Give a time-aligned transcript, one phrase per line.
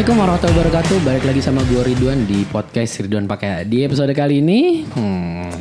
[0.00, 0.96] Assalamualaikum warahmatullahi wabarakatuh.
[1.04, 3.68] Balik lagi sama gue Ridwan di podcast Ridwan Pakai.
[3.68, 5.52] Di episode kali ini, hmm,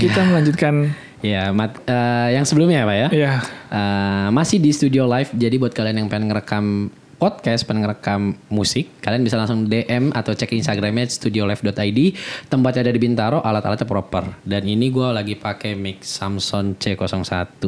[0.00, 3.08] Kita melanjutkan ya mat, eh, yang sebelumnya ya pak ya.
[3.12, 3.32] ya
[3.68, 5.28] Eh, masih di studio live.
[5.28, 6.88] Jadi buat kalian yang pengen ngerekam
[7.20, 12.00] podcast, pengen ngerekam musik, kalian bisa langsung DM atau cek Instagramnya studiolive.id.
[12.48, 14.40] Tempatnya ada di Bintaro, alat-alatnya proper.
[14.40, 17.60] Dan ini gue lagi pakai mic Samsung C01.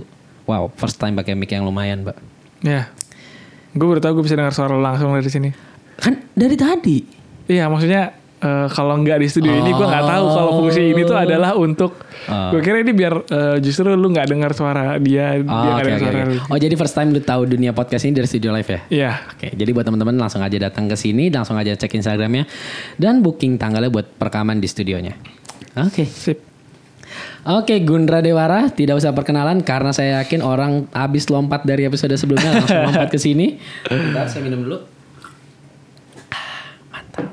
[0.49, 2.17] Wow, first time pakai mic yang lumayan, Mbak.
[2.65, 2.89] ya.
[3.79, 5.51] Gue baru tahu gue bisa dengar suara langsung dari sini.
[5.95, 6.99] Kan dari tadi.
[7.47, 11.17] Iya maksudnya eh, kalau nggak di studio ini gue nggak tahu kalau fungsi ini tuh
[11.17, 11.95] adalah untuk
[12.29, 12.53] Oh.
[12.53, 15.81] gue kira ini biar eh, justru lu nggak dengar suara dia dia Oh, nggak oke,
[15.81, 16.37] dengar oke, suara lu.
[16.45, 18.81] oh, jadi first time lu tahu dunia podcast ini dari studio live ya?
[18.91, 19.11] Iya.
[19.33, 22.45] Oke, jadi buat teman-teman langsung aja datang ke sini, langsung aja cek Instagramnya
[22.95, 25.17] dan booking tanggalnya buat perekaman di studionya.
[25.79, 26.48] Oke, Sip.
[27.51, 32.53] Oke Gundra Dewara tidak usah perkenalan karena saya yakin orang habis lompat dari episode sebelumnya
[32.55, 33.57] langsung lompat ke sini.
[33.85, 34.79] Bentar, saya minum dulu.
[36.29, 36.45] Ah,
[36.91, 37.27] Mantap.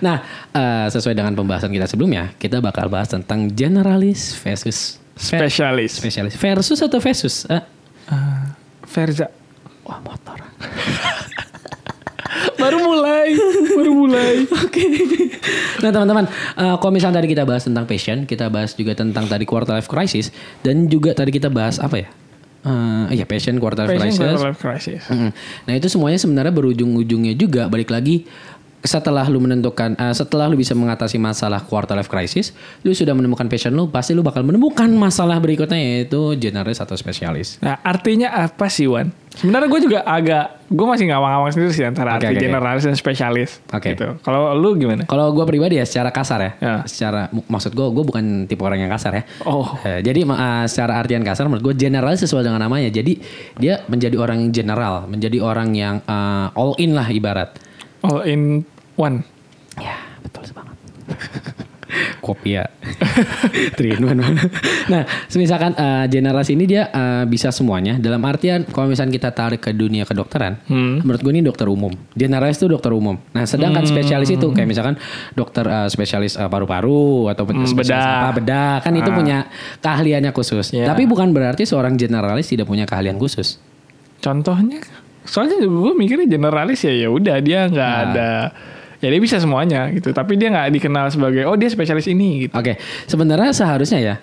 [0.00, 0.16] Nah,
[0.50, 5.94] eh, sesuai dengan pembahasan kita sebelumnya, kita bakal bahas tentang generalis versus Spesialis.
[5.94, 7.44] spesialis versus atau versus?
[7.46, 7.60] Eh,
[8.08, 8.42] Eh,
[8.84, 9.28] Verza.
[9.82, 10.40] wah motor.
[12.56, 13.09] baru mulai.
[14.00, 14.48] Mulai.
[14.64, 14.84] Oke.
[15.84, 16.24] Nah teman-teman,
[16.56, 19.88] eh, kalau misalnya tadi kita bahas tentang passion, kita bahas juga tentang tadi quarter life
[19.88, 20.32] crisis,
[20.64, 22.08] dan juga tadi kita bahas apa ya?
[22.60, 24.20] Eh, iya passion quarter life Passion crisis.
[24.20, 25.02] quarter life crisis.
[25.08, 25.30] Mm-mm.
[25.64, 28.28] Nah itu semuanya sebenarnya berujung-ujungnya juga balik lagi
[28.80, 33.44] setelah lu menentukan eh, setelah lu bisa mengatasi masalah quarter life crisis, lu sudah menemukan
[33.46, 37.60] passion lu, pasti lu bakal menemukan masalah berikutnya yaitu generalis atau spesialis.
[37.60, 39.12] Nah artinya apa sih Wan?
[39.30, 42.44] Sebenarnya gue juga agak, gue masih ngawang-ngawang sendiri sih antara Oke, arti oke.
[42.50, 43.62] generalis dan spesialis.
[43.70, 43.94] Oke.
[43.94, 44.18] Gitu.
[44.26, 45.06] Kalau lu gimana?
[45.06, 46.74] Kalau gue pribadi ya secara kasar ya, Ya.
[46.82, 49.22] secara maksud gue, gue bukan tipe orang yang kasar ya.
[49.46, 49.70] Oh.
[49.86, 52.90] Eh, jadi uh, secara artian kasar menurut gue generalis sesuai dengan namanya.
[52.90, 53.22] Jadi
[53.54, 57.54] dia menjadi orang general, menjadi orang yang uh, all in lah ibarat.
[58.02, 59.22] All in one.
[59.76, 60.76] Ya betul banget.
[62.20, 62.70] Kopi ya.
[63.76, 64.22] Three in one.
[64.86, 65.02] nah,
[65.34, 67.98] misalkan uh, generasi ini dia uh, bisa semuanya.
[67.98, 71.02] Dalam artian kalau misalnya kita tarik ke dunia kedokteran, Hmm.
[71.02, 71.90] menurut gue ini dokter umum.
[72.14, 73.18] Generalis itu dokter umum.
[73.34, 74.94] Nah, sedangkan spesialis itu kayak misalkan
[75.32, 78.22] dokter uh, spesialis uh, paru-paru atau spesialis Hmm, bedah.
[78.22, 79.16] apa bedah, kan itu Ah.
[79.16, 79.38] punya
[79.80, 80.66] keahliannya khusus.
[80.70, 80.86] Ya.
[80.86, 83.58] Tapi bukan berarti seorang generalis tidak punya keahlian khusus.
[84.20, 84.78] Contohnya,
[85.24, 88.04] soalnya gue mikirnya generalis ya ya udah dia nggak Nah.
[88.10, 88.30] ada,
[89.00, 90.12] ya dia bisa semuanya gitu.
[90.12, 92.54] Tapi dia nggak dikenal sebagai oh dia spesialis ini gitu.
[92.56, 94.14] Oke, sebenarnya seharusnya ya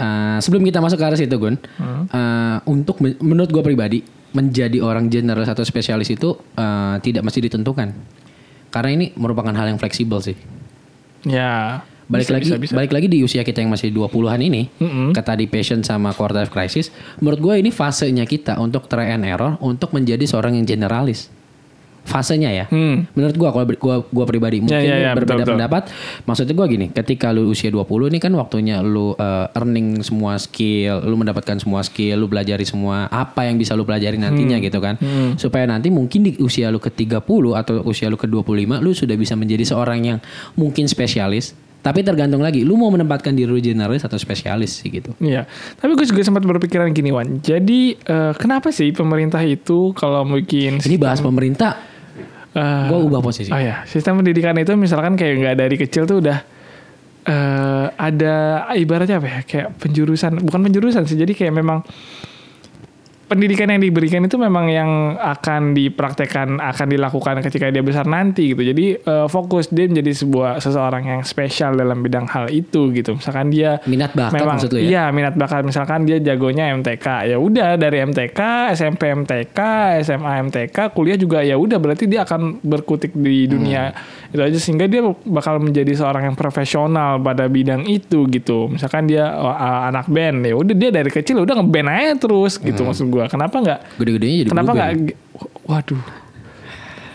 [0.00, 3.98] uh, sebelum kita masuk ke arah situ Gun, uh, untuk men- menurut gue pribadi
[4.36, 7.88] menjadi orang generalis atau spesialis itu uh, tidak mesti ditentukan,
[8.68, 10.36] karena ini merupakan hal yang fleksibel sih.
[11.24, 11.80] Ya.
[12.06, 12.72] Balik bisa, lagi, bisa, bisa.
[12.78, 15.10] balik lagi di usia kita yang masih 20-an ini, Mm-mm.
[15.10, 19.26] ke tadi passion sama quarter life crisis, menurut gue ini fasenya kita untuk try and
[19.26, 21.34] error untuk menjadi seorang yang generalis.
[22.06, 22.64] Fasenya ya.
[22.70, 23.10] Hmm.
[23.18, 25.54] Menurut gua kalau gua gua pribadi mungkin ya, ya, berbeda betul, betul.
[25.58, 25.82] pendapat.
[26.22, 31.02] Maksudnya gua gini, ketika lu usia 20 ini kan waktunya lu uh, earning semua skill,
[31.02, 34.94] lu mendapatkan semua skill, lu pelajari semua apa yang bisa lu pelajari nantinya gitu kan.
[35.34, 39.18] Supaya nanti mungkin di usia lu ke 30 atau usia lu ke 25 lu sudah
[39.18, 40.18] bisa menjadi seorang yang
[40.54, 41.65] mungkin spesialis.
[41.82, 45.14] Tapi tergantung lagi, lu mau menempatkan diri lu generalis atau spesialis sih gitu.
[45.22, 45.46] Iya,
[45.78, 47.38] tapi gue juga sempat berpikiran gini Wan.
[47.38, 51.78] Jadi eh, kenapa sih pemerintah itu kalau bikin Ini bahas pemerintah,
[52.58, 53.54] eh, gua ubah posisi.
[53.54, 56.38] Oh ya, sistem pendidikan itu misalkan kayak nggak dari kecil tuh udah
[57.26, 59.38] eh ada ibaratnya apa ya?
[59.46, 61.14] Kayak penjurusan, bukan penjurusan sih.
[61.14, 61.86] Jadi kayak memang
[63.26, 68.62] pendidikan yang diberikan itu memang yang akan dipraktekkan, akan dilakukan ketika dia besar nanti gitu.
[68.62, 73.14] Jadi eh, fokus dia menjadi sebuah seseorang yang spesial dalam bidang hal itu gitu.
[73.14, 74.86] Misalkan dia Minat bakat memang maksud lu ya?
[74.86, 78.40] iya minat bakat misalkan dia jagonya MTK ya udah dari MTK
[78.72, 79.58] SMP MTK
[80.00, 83.90] SMA MTK kuliah juga ya udah berarti dia akan berkutik di dunia
[84.26, 84.32] Hmm.
[84.32, 89.30] itu aja sehingga dia bakal menjadi seorang yang profesional pada bidang itu gitu misalkan dia
[89.30, 92.90] uh, anak band ya udah dia dari kecil udah ngeband aja terus gitu Hmm.
[92.90, 93.24] maksud gua.
[93.26, 94.90] Kenapa nggak Gede-gedenya jadi kenapa nggak
[95.64, 96.02] waduh.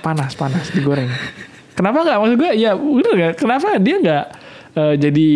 [0.01, 1.09] Panas panas digoreng
[1.71, 2.17] kenapa nggak?
[2.17, 3.33] Maksud gue ya udah nggak?
[3.37, 4.25] Kenapa dia nggak
[4.71, 5.27] eh, jadi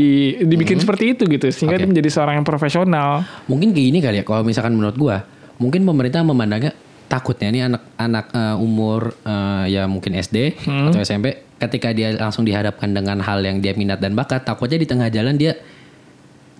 [0.44, 1.78] dibikin seperti itu gitu sehingga Hmm.
[1.78, 1.82] Oke.
[1.82, 3.10] dia menjadi seorang yang profesional?
[3.46, 5.22] Mungkin kayak gini kali ya, kalau misalkan menurut gua,
[5.58, 6.74] mungkin pemerintah memandangnya
[7.06, 10.90] takutnya nih anak-anak eh, umur eh, ya mungkin SD Hmm.
[10.90, 11.26] atau SMP
[11.56, 15.36] ketika dia langsung dihadapkan dengan hal yang dia minat dan bakat, takutnya di tengah jalan
[15.36, 15.56] dia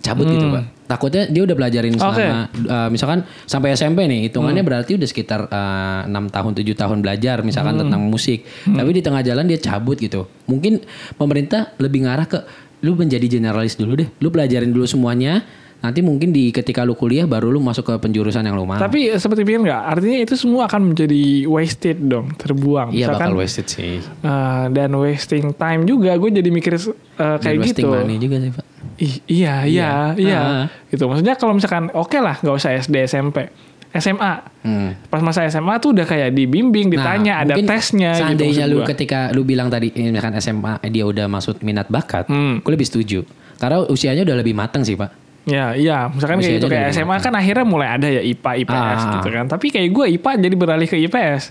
[0.06, 0.64] cabut gitu, Pak.
[0.86, 2.06] Takutnya dia udah pelajarin Hmm.
[2.06, 2.22] Oke.
[2.22, 7.02] selama eh, misalkan sampai SMP nih, hitungannya berarti udah sekitar eh, enam tahun, tujuh tahun
[7.02, 8.46] belajar misalkan tentang musik.
[8.64, 10.30] Tapi di tengah jalan dia cabut gitu.
[10.46, 12.38] Mungkin pemerintah lebih ngarah ke
[12.80, 14.08] lu menjadi generalis dulu deh.
[14.18, 15.42] Lu pelajarin dulu semuanya
[15.76, 18.80] Nanti mungkin di ketika lu kuliah baru lu masuk ke penjurusan yang lu mau.
[18.80, 19.82] Tapi seperti pikir nggak?
[19.92, 22.90] Artinya itu semua akan menjadi wasted dong, terbuang.
[22.90, 24.00] iya Misalkan, bakal wasted sih.
[24.00, 26.16] eh, dan wasting time juga.
[26.16, 26.96] Gue jadi mikir Dan
[27.38, 27.92] kayak wasting gitu.
[27.92, 28.64] money juga sih, Pak.
[28.96, 29.90] Ih, iya, iya, Iya.
[30.16, 30.40] iya.
[30.40, 30.64] Ah.
[30.88, 31.04] Gitu.
[31.04, 33.52] Maksudnya kalau misalkan oke lah, nggak usah SD, SMP,
[33.92, 34.32] SMA.
[34.60, 34.96] Hmm.
[35.06, 38.12] Pas masa SMA tuh udah kayak dibimbing, ditanya, ada mungkin tesnya.
[38.12, 38.86] gitu, Seandainya maksud lu gua.
[38.88, 42.58] ketika lu bilang tadi eh, misalkan SMA dia udah masuk minat bakat, Hmm.
[42.58, 43.20] gue lebih setuju.
[43.56, 45.10] Karena usianya udah lebih matang sih, Pak.
[45.44, 46.08] Ya, iya.
[46.08, 49.12] Misalkan kayak gitu kayak SMA kan akhirnya mulai ada ya IPA, IPS Ah.
[49.14, 49.44] gitu kan.
[49.46, 51.42] Tapi kayak gue IPA jadi beralih ke IPS.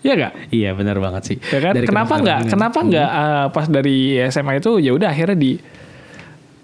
[0.00, 0.32] Iya gak?
[0.48, 1.36] Iya, benar banget sih.
[1.42, 1.72] Ya kan?
[1.74, 2.40] Dari kenapa nggak?
[2.46, 3.98] Kenapa nggak eh, pas dari
[4.28, 5.58] SMA itu ya udah akhirnya di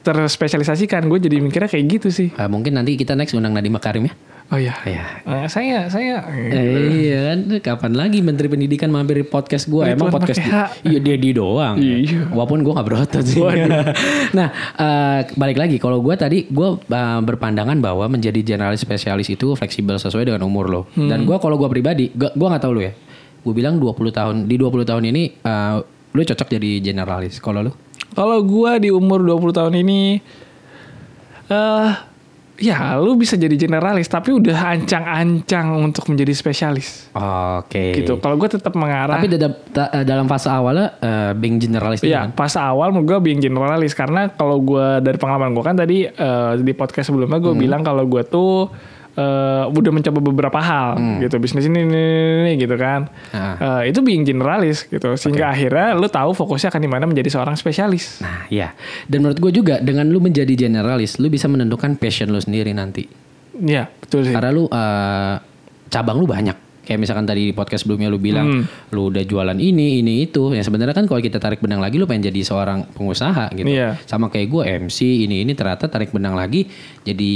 [0.02, 1.06] terspesialisasikan?
[1.06, 2.28] Gue jadi mikirnya kayak gitu sih.
[2.34, 4.14] Eh, mungkin nanti kita next undang Nadiem Makarim ya.
[4.52, 4.76] Oh iya.
[4.84, 5.04] Iya.
[5.24, 9.80] Eh, saya saya Eh, iya kan, kapan lagi Menteri Pendidikan mampir di podcast gue?
[9.88, 10.84] Emang podcast H.
[10.84, 11.80] Iya dia dia doang.
[11.80, 12.28] Iya.
[12.28, 13.40] Walaupun gue nggak berotot sih.
[14.38, 19.56] nah eh, balik lagi, kalau gue tadi gue eh, berpandangan bahwa menjadi generalis spesialis itu
[19.56, 20.82] fleksibel sesuai dengan umur lo.
[20.92, 21.08] Hmm.
[21.08, 22.92] Dan gue kalau gue pribadi, gue nggak tahu lo ya.
[23.42, 25.76] Gue bilang 20 tahun di 20 tahun ini eh,
[26.12, 27.40] lo cocok jadi generalis.
[27.40, 27.72] Kalau lo?
[28.08, 30.00] Kalau gue di umur 20 tahun ini
[31.48, 31.90] eh
[32.58, 37.96] ya lu bisa jadi generalis tapi udah ancang-ancang untuk menjadi spesialis Oke.
[37.96, 38.16] gitu.
[38.16, 42.36] Kalau gue tetap mengarah Tapi tetap ta- dalam fase awalnya eh, being generalis Iya, kan?
[42.36, 46.72] pas awal gue being generalis karena kalau gue dari pengalaman gue kan tadi eh, di
[46.72, 47.58] podcast sebelumnya gue Hmm.
[47.58, 48.70] bilang kalau gue tuh
[49.16, 52.04] eh, udah mencoba beberapa hal gitu bisnis ini, ini,
[52.46, 53.08] ini, gitu kan.
[53.32, 53.54] Hmm.
[53.60, 53.80] Ah.
[53.82, 57.56] Eh, itu being generalis gitu sehingga akhirnya lu tahu fokusnya akan di mana menjadi seorang
[57.58, 58.20] spesialis.
[58.24, 58.72] Nah, ya.
[59.08, 63.04] Dan menurut gue juga dengan lu menjadi generalis, lu bisa menentukan passion lu sendiri nanti.
[63.58, 64.34] Iya, betul sih.
[64.34, 65.34] Karena lu eh,
[65.92, 66.56] cabang lu banyak.
[66.82, 70.50] Kayak misalkan tadi di podcast sebelumnya lu bilang lu udah jualan ini, ini itu.
[70.50, 73.70] Ya sebenarnya kan kalau kita tarik benang lagi lu pengen jadi seorang pengusaha gitu.
[73.70, 74.02] Iya.
[74.04, 76.66] Sama kayak gue MC ini ini ternyata tarik benang lagi
[77.02, 77.32] jadi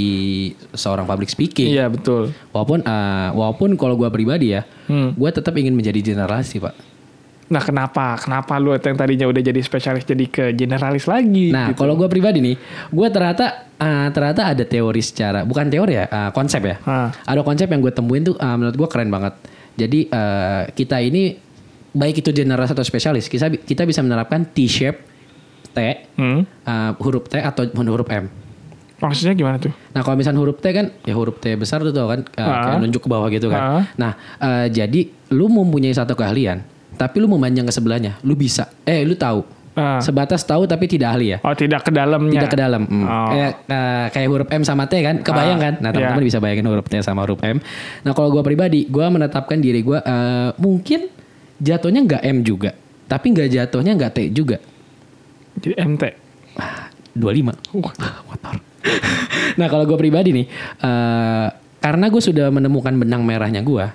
[0.71, 1.71] seorang public speaking.
[1.71, 2.35] Iya, betul.
[2.51, 5.11] Walaupun eh, walaupun kalau gue pribadi ya, Hmm.
[5.19, 6.86] gue tetap ingin menjadi generalis sih, Pak.
[7.47, 8.19] Nah, kenapa?
[8.19, 11.55] Kenapa lu yang tadinya udah jadi spesialis jadi ke generalis lagi?
[11.55, 11.79] Nah, gitu.
[11.79, 12.55] kalau gue pribadi nih,
[12.91, 16.75] gue ternyata ah, ternyata ada teori secara bukan teori ya, ah, konsep ya.
[16.83, 17.07] Ah.
[17.23, 19.33] Ada konsep yang gue temuin tuh ah, menurut gue keren banget.
[19.79, 21.37] Jadi eh, kita ini
[21.95, 24.99] baik itu generalis atau spesialis, kita kita bisa menerapkan T-shape
[25.71, 25.79] T,
[26.19, 26.43] Hmm?
[26.67, 28.27] ah, huruf T atau huruf M.
[28.97, 29.69] Maksudnya gimana tuh?
[29.93, 32.81] Nah kalau misalnya huruf T kan ya huruf T besar tuh tau kan ah, kayak
[32.81, 33.61] nunjuk ke bawah gitu kan.
[33.61, 33.83] Ah.
[33.93, 34.11] Nah
[34.41, 35.05] eh, jadi
[35.37, 36.65] lu mempunyai satu keahlian,
[36.97, 38.67] tapi lu memanjang ke sebelahnya, lu bisa.
[38.83, 39.45] Eh lu tahu.
[39.77, 40.01] Ah.
[40.01, 41.39] Sebatas tahu tapi tidak ahli ya.
[41.45, 42.41] Oh, tidak ke dalamnya.
[42.41, 42.81] Tidak ke dalam.
[42.89, 43.05] Hmm.
[43.05, 43.29] Oh.
[43.29, 45.73] Kayak, eh, kayak huruf M sama T kan, kebayang Ah, kan?
[45.85, 46.29] Nah teman-teman iya.
[46.33, 47.61] bisa bayangin huruf T sama huruf M.
[48.01, 51.05] Nah kalau gue pribadi, gue menetapkan diri gue eh, mungkin
[51.61, 52.73] jatuhnya nggak M juga,
[53.05, 54.57] tapi nggak jatuhnya nggak T juga.
[55.61, 56.03] Jadi MT.
[56.57, 57.93] Ah, 25 Wah.
[58.25, 58.55] motor.
[59.61, 60.45] nah kalau gue pribadi nih,
[60.81, 61.47] eh,
[61.87, 63.87] karena gue sudah menemukan benang merahnya gue,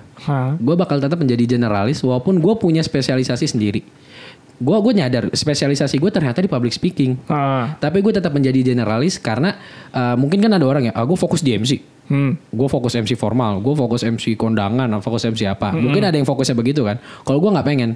[0.57, 3.85] gue bakal tetap menjadi generalis walaupun gue punya spesialisasi sendiri.
[4.57, 7.21] Gue gue nyadar spesialisasi gue ternyata di public speaking.
[7.29, 7.77] Ah.
[7.77, 9.61] Tapi gue tetap menjadi generalis karena
[9.93, 11.85] uh, mungkin kan ada orang ya, ah, gue fokus di MC.
[12.09, 12.33] Hmm.
[12.49, 15.77] Gue fokus MC formal, gue fokus MC kondangan, fokus MC apa.
[15.77, 16.97] Mungkin ada yang fokusnya begitu kan.
[16.97, 17.93] Kalau gue nggak pengen.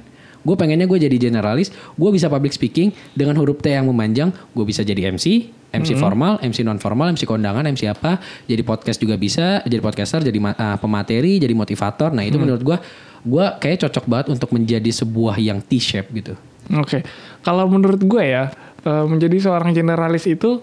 [0.47, 4.63] Gue pengennya gue jadi generalis, gue bisa public speaking dengan huruf T yang memanjang, gue
[4.63, 9.19] bisa jadi MC, MC formal, MC non formal, MC kondangan, MC apa, jadi podcast juga
[9.19, 12.16] bisa, jadi podcaster, jadi uh, pemateri, jadi motivator.
[12.16, 12.77] Nah itu menurut gue,
[13.27, 16.33] gue kayak cocok banget untuk menjadi sebuah yang T-shape gitu.
[16.75, 17.04] Oke,
[17.44, 18.51] kalau menurut gue ya
[18.83, 20.59] eh, menjadi seorang generalis itu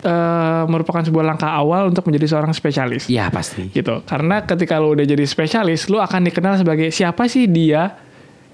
[0.00, 3.12] eh, merupakan sebuah langkah awal untuk menjadi seorang spesialis.
[3.12, 3.68] Ya pasti.
[3.68, 8.07] Gitu, karena ketika lu udah jadi spesialis, lu akan dikenal sebagai siapa sih dia?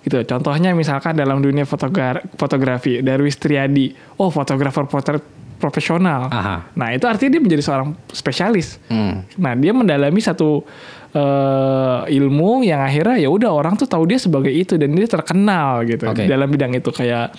[0.05, 0.21] Gitu.
[0.29, 5.25] Contohnya misalkan dalam dunia fotogra- fotografi, Darwis Triadi, oh fotografer potret
[5.57, 6.29] profesional.
[6.29, 6.77] Aha.
[6.77, 8.77] Nah itu artinya dia menjadi seorang spesialis.
[8.93, 9.25] Hmm.
[9.41, 10.61] Nah dia mendalami satu
[11.15, 15.87] eh, ilmu yang akhirnya ya udah orang tuh tahu dia sebagai itu dan dia terkenal
[15.87, 16.27] gitu Oke.
[16.27, 17.33] dalam bidang itu kayak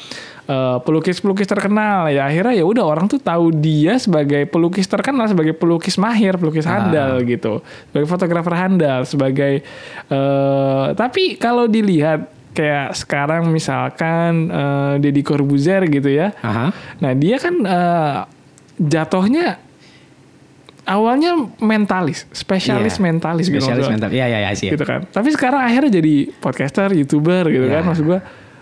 [0.47, 5.53] eh, pelukis-pelukis terkenal ya akhirnya ya udah orang tuh tahu dia sebagai pelukis terkenal sebagai
[5.53, 7.59] pelukis mahir pelukis handal gitu
[7.91, 9.61] sebagai fotografer handal sebagai
[10.09, 16.71] eh, tapi kalau dilihat kayak sekarang misalkan eh, Deddy Corbuzier gitu ya Aha.
[16.97, 18.17] Nah dia kan eh,
[18.75, 19.59] jatuhnya
[20.85, 23.03] awalnya mentalis, spesialis Iya.
[23.03, 23.57] mentalis gitu.
[23.57, 24.09] Spesialis mental.
[24.13, 24.69] Iya iya iya sih.
[24.69, 25.01] Gitu kan.
[25.03, 27.81] Tapi sekarang akhirnya jadi podcaster, youtuber gitu Iya.
[27.81, 27.83] kan.
[27.89, 28.19] Maksud gua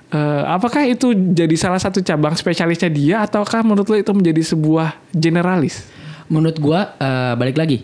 [0.09, 4.95] eh, apakah itu jadi salah satu cabang spesialisnya dia ataukah menurut lo itu menjadi sebuah
[5.11, 5.83] generalis?
[6.31, 7.83] Menurut gua eh, balik lagi.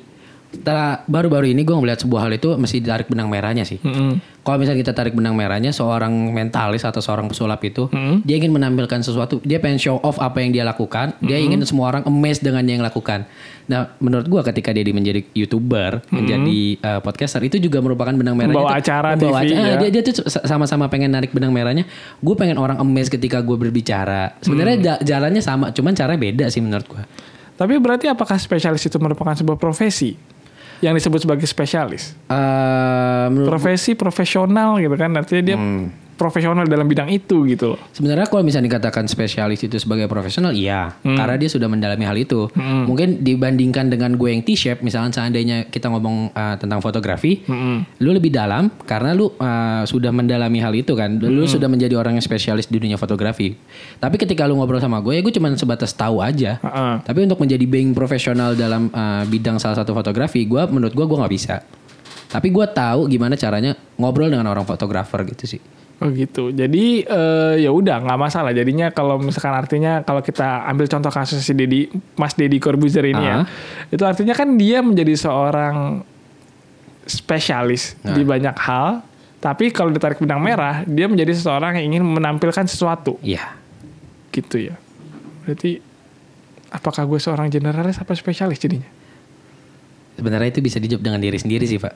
[1.05, 3.77] Baru-baru ini gue ngeliat sebuah hal itu mesti ditarik benang merahnya sih.
[3.77, 4.17] Mm-mm.
[4.39, 8.21] Kalau misalnya kita tarik benang merahnya, seorang mentalis atau seorang pesulap itu, Hmm.
[8.23, 11.45] dia ingin menampilkan sesuatu, dia pengen show off apa yang dia lakukan, dia Hmm.
[11.45, 13.29] ingin semua orang amazed dengan yang lakukan.
[13.65, 18.33] Nah, menurut gua ketika dia di- menjadi youtuber, menjadi uh, podcaster, itu juga merupakan benang
[18.33, 18.49] merahnya.
[18.49, 18.57] Hmm.
[18.57, 19.61] Membawa tuh- acara membawa TV, acara.
[19.61, 19.75] ya.
[19.79, 21.85] dia, dia tuh sama-sama pengen narik benang merahnya.
[22.17, 24.33] Gue pengen orang amazed ketika gue berbicara.
[24.39, 24.85] Sebenarnya Hmm.
[24.87, 27.05] ja- jalannya sama, cuman caranya beda sih menurut gua.
[27.53, 30.15] Tapi berarti apakah spesialis itu merupakan sebuah profesi
[30.79, 32.15] yang disebut sebagai spesialis?
[32.27, 36.08] Eh, menurut Profesi profesional gitu kan, artinya dia Hmm.
[36.19, 37.79] Profesional dalam bidang itu gitu loh.
[37.95, 42.51] Sebenarnya kalau misalnya dikatakan spesialis itu sebagai profesional, iya, karena dia sudah mendalami hal itu.
[42.59, 47.47] Mungkin dibandingkan dengan gue yang T-shape, misalnya seandainya kita ngomong uh, tentang fotografi,
[48.03, 52.19] lu lebih dalam karena lu uh, sudah mendalami hal itu kan, lu sudah menjadi orang
[52.19, 53.55] yang spesialis di dunia fotografi.
[53.97, 56.59] Tapi ketika lu ngobrol sama gue, ya gue cuma sebatas tahu aja.
[56.59, 56.93] Heeh.
[57.07, 61.17] Tapi untuk menjadi being profesional dalam uh, bidang salah satu fotografi, gue menurut gue gue
[61.23, 61.63] nggak bisa.
[62.29, 65.61] Tapi gue tahu gimana caranya ngobrol dengan orang fotografer gitu sih.
[65.99, 66.49] Oh gitu.
[66.49, 68.55] Jadi eh, ya udah nggak masalah.
[68.55, 73.19] Jadinya kalau misalkan artinya kalau kita ambil contoh kasus si Dedi Mas Dedi Corbuzier ini
[73.19, 73.45] ya, Ah.
[73.87, 76.07] itu artinya kan dia menjadi seorang
[77.03, 78.15] spesialis Nah.
[78.15, 79.03] di banyak hal.
[79.39, 83.55] Tapi kalau ditarik benang merah, dia menjadi seseorang yang ingin menampilkan sesuatu, Iya.
[84.31, 84.75] gitu ya.
[85.43, 85.79] Berarti
[86.69, 88.87] apakah gue seorang generalis apa spesialis jadinya?
[90.15, 91.95] Sebenarnya itu bisa dijawab dengan diri sendiri sih pak.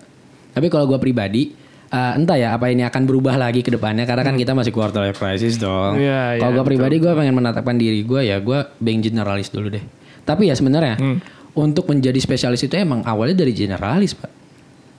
[0.55, 1.51] Tapi kalau gue pribadi,
[1.93, 4.99] eh, entah ya apa ini akan berubah lagi ke depannya karena kan kita masih quarter
[4.99, 5.95] life crisis dong.
[5.95, 6.01] Hmm.
[6.01, 9.69] Iya, kalau iya, gue pribadi gue pengen menetapkan diri gue ya gue being generalis dulu
[9.69, 9.83] deh.
[10.21, 11.21] Tapi ya sebenarnya Hmm.
[11.53, 14.31] untuk menjadi spesialis itu emang awalnya dari generalis pak.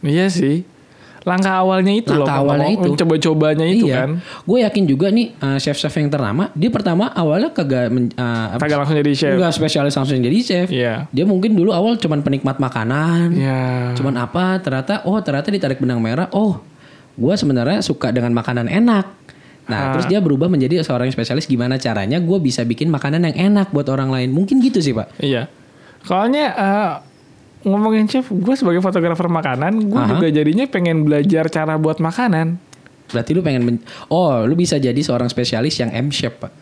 [0.01, 0.63] Iya sih.
[1.25, 2.23] Langkah awalnya itu loh.
[2.23, 3.01] Langkah awalnya ngomong- itu.
[3.01, 4.21] Coba-cobanya itu kan.
[4.45, 8.21] Gue yakin juga nih eh, chef-chef yang ternama, dia pertama awalnya kagak men- eh,
[8.53, 9.33] apa- Kagak langsung jadi chef.
[9.35, 10.69] Enggak spesialis langsung jadi chef.
[10.69, 11.09] Iya.
[11.09, 13.33] Dia mungkin dulu awal cuman penikmat makanan.
[13.33, 13.97] Iya.
[13.97, 16.29] Cuman apa ternyata oh ternyata ditarik benang merah.
[16.29, 16.61] Oh,
[17.15, 19.07] gue sebenarnya suka dengan makanan enak.
[19.65, 19.91] Nah, Ah.
[19.93, 23.89] terus dia berubah menjadi seorang spesialis gimana caranya gue bisa bikin makanan yang enak buat
[23.89, 24.29] orang lain.
[24.29, 25.17] Mungkin gitu sih, Pak.
[25.19, 25.49] Iya.
[26.03, 26.93] Soalnya eh,
[27.65, 32.61] ngomongin chef, gue sebagai fotografer makanan, gue juga jadinya pengen belajar cara buat makanan.
[33.09, 36.53] Berarti lu pengen men- Oh, lu bisa jadi seorang spesialis yang M-shape, Pak.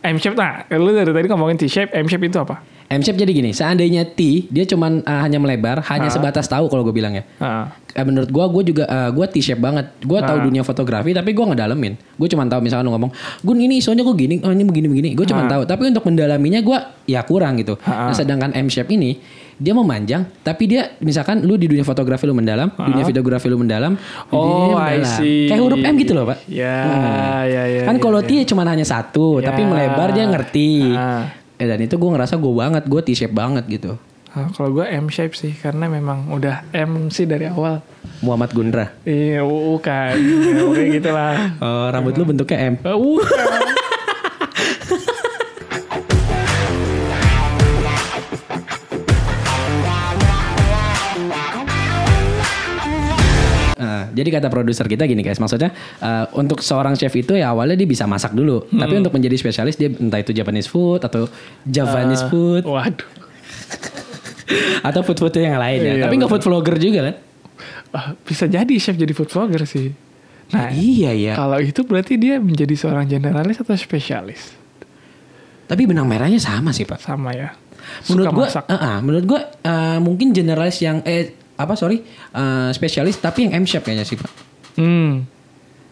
[0.00, 2.64] M-shape, nah, lu dari tadi ngomongin T-shape, M-shape itu apa?
[2.90, 6.12] M-shape jadi gini, seandainya T dia cuman uh, hanya melebar, hanya Ah.
[6.12, 7.22] sebatas tahu kalau gue bilang ya.
[7.38, 7.70] Ah.
[7.92, 9.94] Eh, menurut gua gue juga uh, gue T-shape banget.
[10.02, 10.42] Gue tahu Ah.
[10.42, 11.94] dunia fotografi tapi gue ngedalemin.
[12.18, 13.14] Gue cuma tahu misalkan lu ngomong,
[13.46, 15.50] "Gun ini isonya kok gini, oh ini begini begini." Gue cuma Ah.
[15.52, 17.78] tahu, tapi untuk mendalaminya gue ya kurang gitu.
[17.86, 18.10] Ah.
[18.10, 19.20] Nah, sedangkan M-shape ini
[19.60, 23.92] dia memanjang, tapi dia misalkan lu di dunia fotografi lu mendalam, dunia videografi lu mendalam,
[24.30, 25.14] Oh, dia I mendalam.
[25.14, 25.46] see.
[25.46, 26.38] Kayak huruf M gitu loh, Pak.
[26.48, 27.44] Ya, Hmm.
[27.44, 27.82] ya, ya.
[27.84, 28.26] kan ya, kalau ya.
[28.26, 29.68] T cuma hanya satu, tapi Ya.
[29.68, 30.90] melebar dia ngerti.
[30.90, 31.28] Ah.
[31.54, 34.00] Eh, dan itu gue ngerasa gue banget, gue T-shape banget gitu.
[34.30, 37.82] Ah, kalau gue M-shape sih, karena memang udah M sih dari awal.
[38.20, 38.86] Muhammad Gundra.
[39.02, 40.12] Iya, bukan.
[40.16, 41.34] ya, oke gitu lah.
[41.60, 42.74] Oh, rambut lu bentuknya M.
[42.80, 43.68] Ah, bukan.
[54.20, 55.72] Jadi kata produser kita gini guys, maksudnya
[56.04, 59.80] eh, untuk seorang chef itu ya awalnya dia bisa masak dulu, tapi untuk menjadi spesialis
[59.80, 61.24] dia entah itu Japanese food atau
[61.64, 63.08] Javanese food Waduh.
[64.88, 65.92] atau food food yang lain ya.
[65.96, 67.16] Iya, tapi nggak food vlogger juga kan?
[67.90, 69.90] Ah, bisa jadi chef jadi food vlogger sih.
[70.50, 71.34] Nah, iya ya.
[71.38, 74.54] Kalau itu berarti dia menjadi seorang generalis atau spesialis?
[75.70, 76.98] Tapi benang merahnya sama sih pak.
[76.98, 77.54] Sama ya.
[78.10, 78.66] Menurut masak.
[78.66, 82.00] eh, eh, menurut gua eh, mungkin generalis yang eh apa sorry
[82.32, 84.30] eh, spesialis tapi yang M shape kayaknya sih pak.
[84.74, 85.28] Hmm.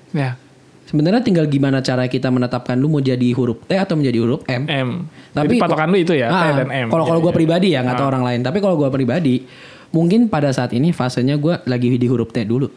[0.09, 0.41] Ya,
[0.89, 4.65] Sebenarnya tinggal gimana cara kita menetapkan lu mau jadi huruf T atau menjadi huruf M.
[4.65, 4.89] M.
[5.37, 6.89] Tapi Jadi patokan lu itu ya, T Ah, dan M.
[6.89, 8.13] Kalau kalau gue pribadi ya nggak tahu Ah.
[8.17, 8.41] orang lain.
[8.41, 9.45] Tapi kalau gue pribadi
[9.93, 12.73] mungkin pada saat ini fasenya gue lagi di huruf T dulu.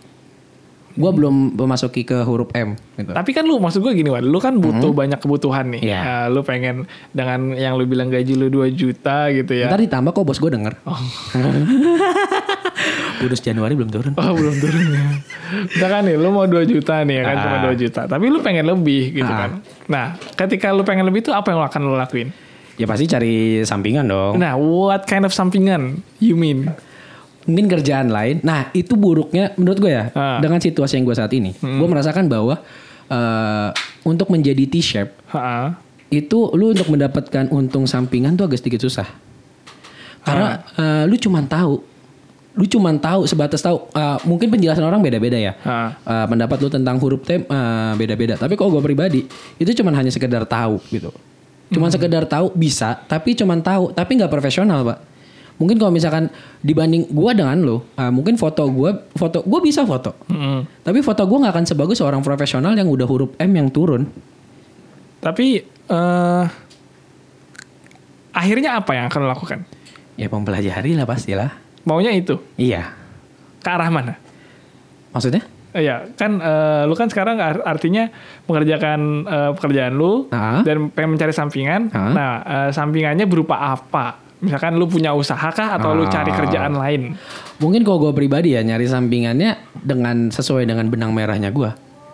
[0.92, 2.76] Gue belum memasuki ke huruf M.
[3.00, 3.16] Gitu.
[3.16, 5.80] Tapi kan lu maksud gue gini, Wan, lu kan butuh banyak kebutuhan nih.
[5.80, 5.88] Hmm.
[5.88, 6.00] Iya.
[6.04, 6.76] Nah, lu pengen
[7.16, 9.72] dengan yang lu bilang gaji lu 2 juta gitu ya.
[9.72, 10.76] Ntar ditambah kok bos gue denger.
[10.84, 11.00] Oh.
[13.22, 14.12] Bonus Januari belum turun.
[14.18, 15.04] Oh belum turun ya.
[15.70, 17.62] Misalkan nih lu mau 2 juta nih ya kan cuma Ah.
[17.70, 18.02] 2 juta.
[18.06, 19.38] Tapi lu pengen lebih gitu Ah.
[19.38, 19.50] kan.
[19.86, 22.34] Nah ketika lu pengen lebih itu apa yang lu akan lu lakuin?
[22.76, 24.42] Ya pasti cari sampingan dong.
[24.42, 26.66] Nah what kind of sampingan you mean?
[27.46, 28.42] Mungkin kerjaan lain.
[28.42, 30.10] Nah itu buruknya menurut gue ya.
[30.12, 30.38] Ah.
[30.38, 30.40] Hmm.
[30.42, 31.54] Dengan situasi yang gue saat ini.
[31.58, 32.58] Gue merasakan bahwa
[33.08, 33.70] eh,
[34.02, 35.76] untuk menjadi T-shape Ha
[36.12, 39.08] itu lu untuk mendapatkan untung sampingan tuh agak sedikit susah.
[40.22, 41.82] Karena eh, lu cuman tahu,
[42.52, 43.88] lu cuman tahu sebatas tahu.
[43.96, 45.56] Eh, mungkin penjelasan orang beda-beda ya.
[45.64, 45.78] Ha.
[46.04, 47.44] Eh, pendapat lu tentang huruf T eh,
[47.96, 48.36] beda-beda.
[48.36, 49.22] Tapi kalau gue pribadi
[49.56, 51.12] itu cuman hanya sekedar tahu gitu.
[51.72, 55.00] Cuman sekedar tahu bisa, tapi cuman tahu, tapi nggak profesional pak.
[55.56, 56.28] Mungkin kalau misalkan
[56.60, 60.12] dibanding gua dengan lo, ah, mungkin foto gua, foto gua bisa foto.
[60.28, 60.68] Mm-mm.
[60.84, 64.10] Tapi foto gua nggak akan sebagus seorang profesional yang udah huruf M yang turun.
[65.22, 66.46] Tapi eh
[68.34, 69.60] akhirnya apa yang akan lo lakukan?
[70.18, 71.61] Ya mempelajari lah pastilah.
[71.84, 72.94] Maunya itu Iya.
[73.58, 74.16] ke arah mana?
[75.12, 75.44] Maksudnya?
[75.72, 78.12] Iya, kan eh, lu kan sekarang ar- artinya
[78.46, 80.60] mengerjakan eh, pekerjaan lu Ah.
[80.62, 81.88] dan pengen mencari sampingan.
[81.90, 82.12] Ah.
[82.12, 84.20] Nah, eh, sampingannya berupa apa?
[84.42, 86.36] Misalkan lu punya usaha kah atau lu cari Ah.
[86.36, 87.02] kerjaan lain?
[87.58, 91.72] Mungkin kalau gue pribadi ya nyari sampingannya dengan sesuai dengan benang merahnya gua.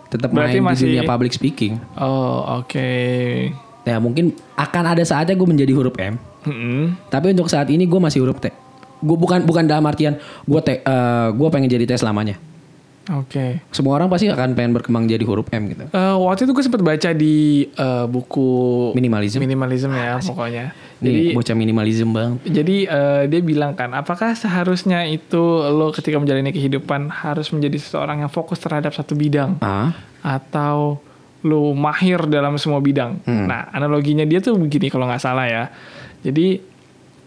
[0.08, 1.80] Tetap Berarti main masih- di dunia public speaking.
[1.98, 2.92] Oh, oke.
[3.84, 6.20] Ya mungkin akan ada saatnya gue menjadi huruf M.
[6.44, 6.96] Mm-mm.
[7.08, 8.52] Tapi untuk saat ini gue masih huruf T.
[9.00, 10.82] Gue bukan bukan dalam artian gue T.
[11.32, 12.38] gue pengen jadi T selamanya.
[13.08, 13.64] Oke.
[13.72, 15.88] Semua orang pasti akan pengen berkembang jadi huruf M gitu.
[15.88, 18.50] Eh, waktu itu gue sempat baca di eh, buku
[18.92, 19.40] Minimalism.
[19.40, 20.76] minimalism ya pokoknya.
[20.98, 22.32] Ini Jadi bocah minimalism bang.
[22.44, 25.40] jadi eh, dia bilang kan, apakah seharusnya itu
[25.70, 31.00] lo ketika menjalani kehidupan harus menjadi seseorang yang fokus terhadap satu bidang Ah, atau
[31.46, 33.24] lo mahir dalam semua bidang?
[33.24, 33.46] Hmm.
[33.48, 35.64] Nah, analoginya dia tuh begini kalau nggak salah ya.
[36.26, 36.60] Jadi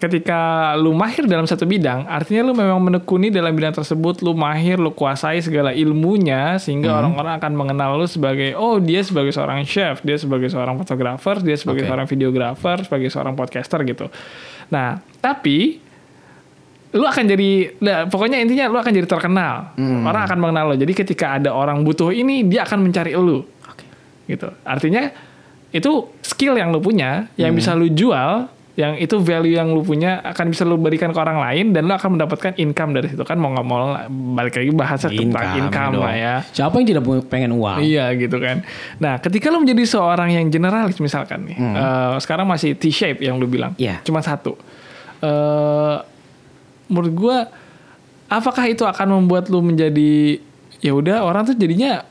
[0.01, 0.41] ketika
[0.75, 4.91] lu mahir dalam satu bidang, artinya lu memang menekuni dalam bidang tersebut, lu mahir, lu
[4.91, 6.99] kuasai segala ilmunya sehingga Hmm.
[7.05, 11.55] orang-orang akan mengenal lu sebagai oh dia sebagai seorang chef, dia sebagai seorang fotografer, dia
[11.55, 11.89] sebagai Oke.
[11.93, 14.09] seorang videografer, sebagai seorang podcaster gitu.
[14.69, 15.77] Nah, tapi
[16.91, 19.77] lu akan jadi nah, pokoknya intinya lu akan jadi terkenal.
[19.77, 20.03] Hmm.
[20.03, 20.75] Orang akan mengenal lo.
[20.75, 23.85] Jadi ketika ada orang butuh ini, dia akan mencari lu oke.
[24.27, 24.49] gitu.
[24.65, 25.13] Artinya
[25.71, 27.59] itu skill yang lu punya yang Hmm.
[27.61, 31.37] bisa lu jual, yang itu value yang lu punya akan bisa lu berikan ke orang
[31.37, 33.93] lain dan lu akan mendapatkan income dari situ kan mau nggak mau
[34.33, 36.03] balik lagi bahasa tentang income dong.
[36.03, 36.35] lah ya.
[36.47, 37.79] Siapa yang tidak pengen uang?
[37.79, 38.63] Iya gitu kan.
[38.97, 41.75] Nah ketika lu menjadi seorang yang generalis misalkan nih, Hmm.
[41.75, 44.01] eh, sekarang masih T-shape yang lu bilang, Iya.
[44.01, 44.55] cuma satu.
[45.19, 45.97] Eh,
[46.87, 47.39] menurut gua,
[48.27, 50.39] apakah itu akan membuat lu menjadi
[50.79, 52.07] ya udah orang tuh jadinya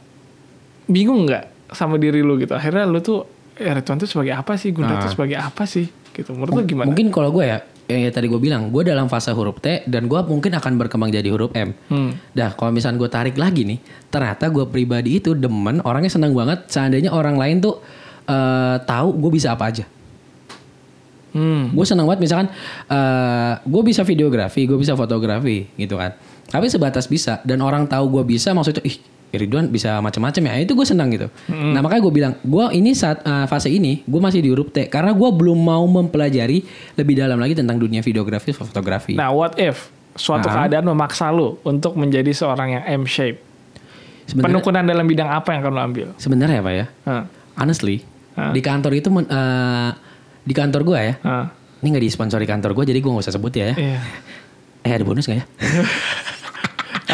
[0.86, 2.54] bingung nggak sama diri lu gitu.
[2.54, 3.26] Akhirnya lu tuh
[3.56, 5.02] ya Ridwan tuh sebagai apa sih, Gunda Ah.
[5.02, 5.90] tuh sebagai apa sih?
[6.20, 6.36] Gitu.
[6.36, 6.88] Menurut lu gimana?
[6.92, 10.12] Mungkin kalau gue ya, yang ya tadi gue bilang, gue dalam fase huruf T dan
[10.12, 11.72] gue mungkin akan berkembang jadi huruf M.
[11.88, 12.12] Hmm.
[12.36, 13.80] Dah, kalau misalnya gue tarik lagi nih,
[14.12, 16.68] ternyata gue pribadi itu demen, orangnya senang banget.
[16.68, 17.80] Seandainya orang lain tuh
[18.28, 19.88] eh, tahu gue bisa apa aja.
[21.30, 21.70] Hmm.
[21.78, 22.50] Gue senang banget misalkan
[22.90, 26.18] eh gue bisa videografi, gue bisa fotografi gitu kan.
[26.50, 28.98] Tapi sebatas bisa dan orang tahu gue bisa maksudnya ih
[29.32, 30.54] Ridwan bisa macam-macam ya.
[30.60, 31.30] Itu gue senang gitu.
[31.48, 34.88] Nah makanya gue bilang gue ini saat eh, fase ini gue masih di huruf T
[34.88, 36.66] karena gue belum mau mempelajari
[36.96, 39.14] lebih dalam lagi tentang dunia videografi fotografi.
[39.14, 40.66] Nah, what if suatu Ah.
[40.66, 43.38] keadaan memaksa lu untuk menjadi seorang yang M shape?
[44.30, 46.08] Penekunan dalam bidang apa yang akan lu ambil?
[46.18, 46.86] sebenarnya ya pak ya.
[47.06, 47.24] Hah.
[47.58, 48.02] Honestly
[48.34, 48.50] Ah.
[48.50, 49.90] di kantor itu eh,
[50.42, 51.14] di kantor gue ya.
[51.22, 51.46] Hah.
[51.80, 53.78] Ini nggak disponsori kantor gue jadi gue nggak usah sebut ya.
[53.78, 54.00] Iya.
[54.80, 55.46] Eh ada bonus nggak ya?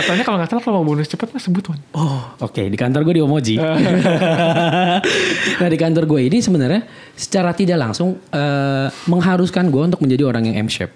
[0.05, 1.79] Katanya kalau nggak salah kalau mau bonus cepat mah sebut Wan.
[1.91, 3.55] Oh, oke di kantor gue di Omoji.
[5.59, 10.45] nah di kantor gue ini sebenarnya secara tidak langsung eh, mengharuskan gue untuk menjadi orang
[10.45, 10.93] yang M shape.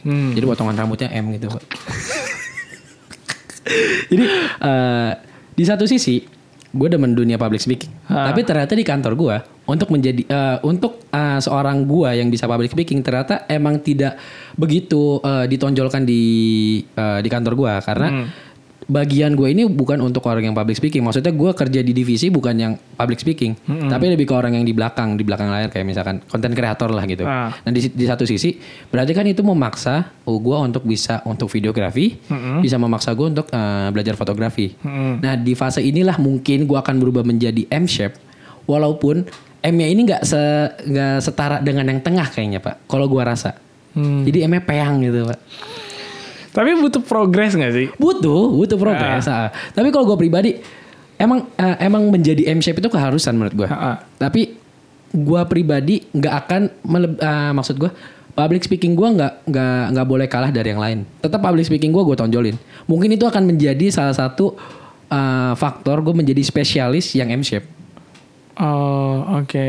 [0.00, 0.32] Hmm.
[0.32, 1.52] Jadi potongan rambutnya M gitu.
[1.52, 1.62] Pak.
[4.08, 4.24] Jadi
[4.56, 5.10] eh,
[5.52, 6.24] di satu sisi
[6.70, 8.30] gue demen dunia public speaking, Ah.
[8.30, 9.36] tapi ternyata di kantor gue
[9.70, 14.18] untuk menjadi eh, untuk eh, seorang gue yang bisa public speaking ternyata emang tidak
[14.58, 16.22] begitu eh, ditonjolkan di
[16.82, 18.08] eh, di kantor gue karena
[18.90, 21.06] bagian gue ini bukan untuk orang yang public speaking.
[21.06, 23.54] Maksudnya gue kerja di divisi bukan yang public speaking,
[23.86, 27.06] tapi lebih ke orang yang di belakang, di belakang layar kayak misalkan konten kreator lah
[27.06, 27.22] gitu.
[27.22, 27.54] Ah.
[27.54, 28.58] Nah di, di satu sisi
[28.90, 32.18] berarti kan itu memaksa oh, gue untuk bisa untuk videografi,
[32.58, 34.74] bisa memaksa gue untuk eh, belajar fotografi.
[35.22, 38.18] Nah di fase inilah mungkin gue akan berubah menjadi M shape,
[38.66, 39.22] walaupun
[39.60, 40.40] M-nya ini nggak se
[40.82, 42.84] nggak setara dengan yang tengah kayaknya pak.
[42.84, 43.56] Kalau gue rasa,
[43.92, 44.24] Hmm.
[44.24, 45.38] jadi M-nya peang gitu pak.
[46.50, 47.86] Tapi butuh progres nggak sih?
[47.94, 49.26] Butuh, butuh progres.
[49.26, 49.52] ah.
[49.70, 50.58] Tapi kalau gue pribadi,
[51.14, 53.68] emang eh, emang menjadi M shape itu keharusan menurut gue.
[53.68, 53.96] Ah, ah.
[54.16, 54.58] Tapi
[55.10, 57.90] gue pribadi nggak akan meleb- ah, maksud gue
[58.30, 60.98] public speaking gue nggak nggak nggak boleh kalah dari yang lain.
[61.18, 62.56] Tetap public speaking gue gue tonjolin.
[62.86, 64.58] Mungkin itu akan menjadi salah satu
[65.06, 67.66] ah, faktor gue menjadi spesialis yang M shape.
[68.60, 69.68] Oh oke.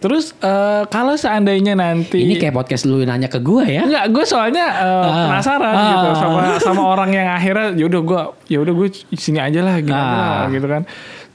[0.00, 3.84] Terus eh, kalau seandainya nanti Ini kayak podcast lu nanya ke gue ya.
[3.84, 5.28] Enggak, gue soalnya eh, Ah.
[5.28, 5.84] penasaran Ah.
[5.86, 10.48] gitu sama sama orang yang akhirnya yaudah gue yaudah gue sini aja lah gitu, Ah.
[10.48, 10.82] gitu kan.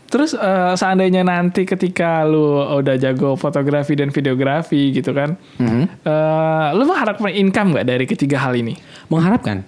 [0.05, 5.83] Terus eh, seandainya nanti ketika lu udah jago fotografi dan videografi gitu kan, Mhm.
[6.01, 8.73] eh, lu mengharapkan income nggak dari ketiga hal ini?
[9.07, 9.61] Mengharapkan.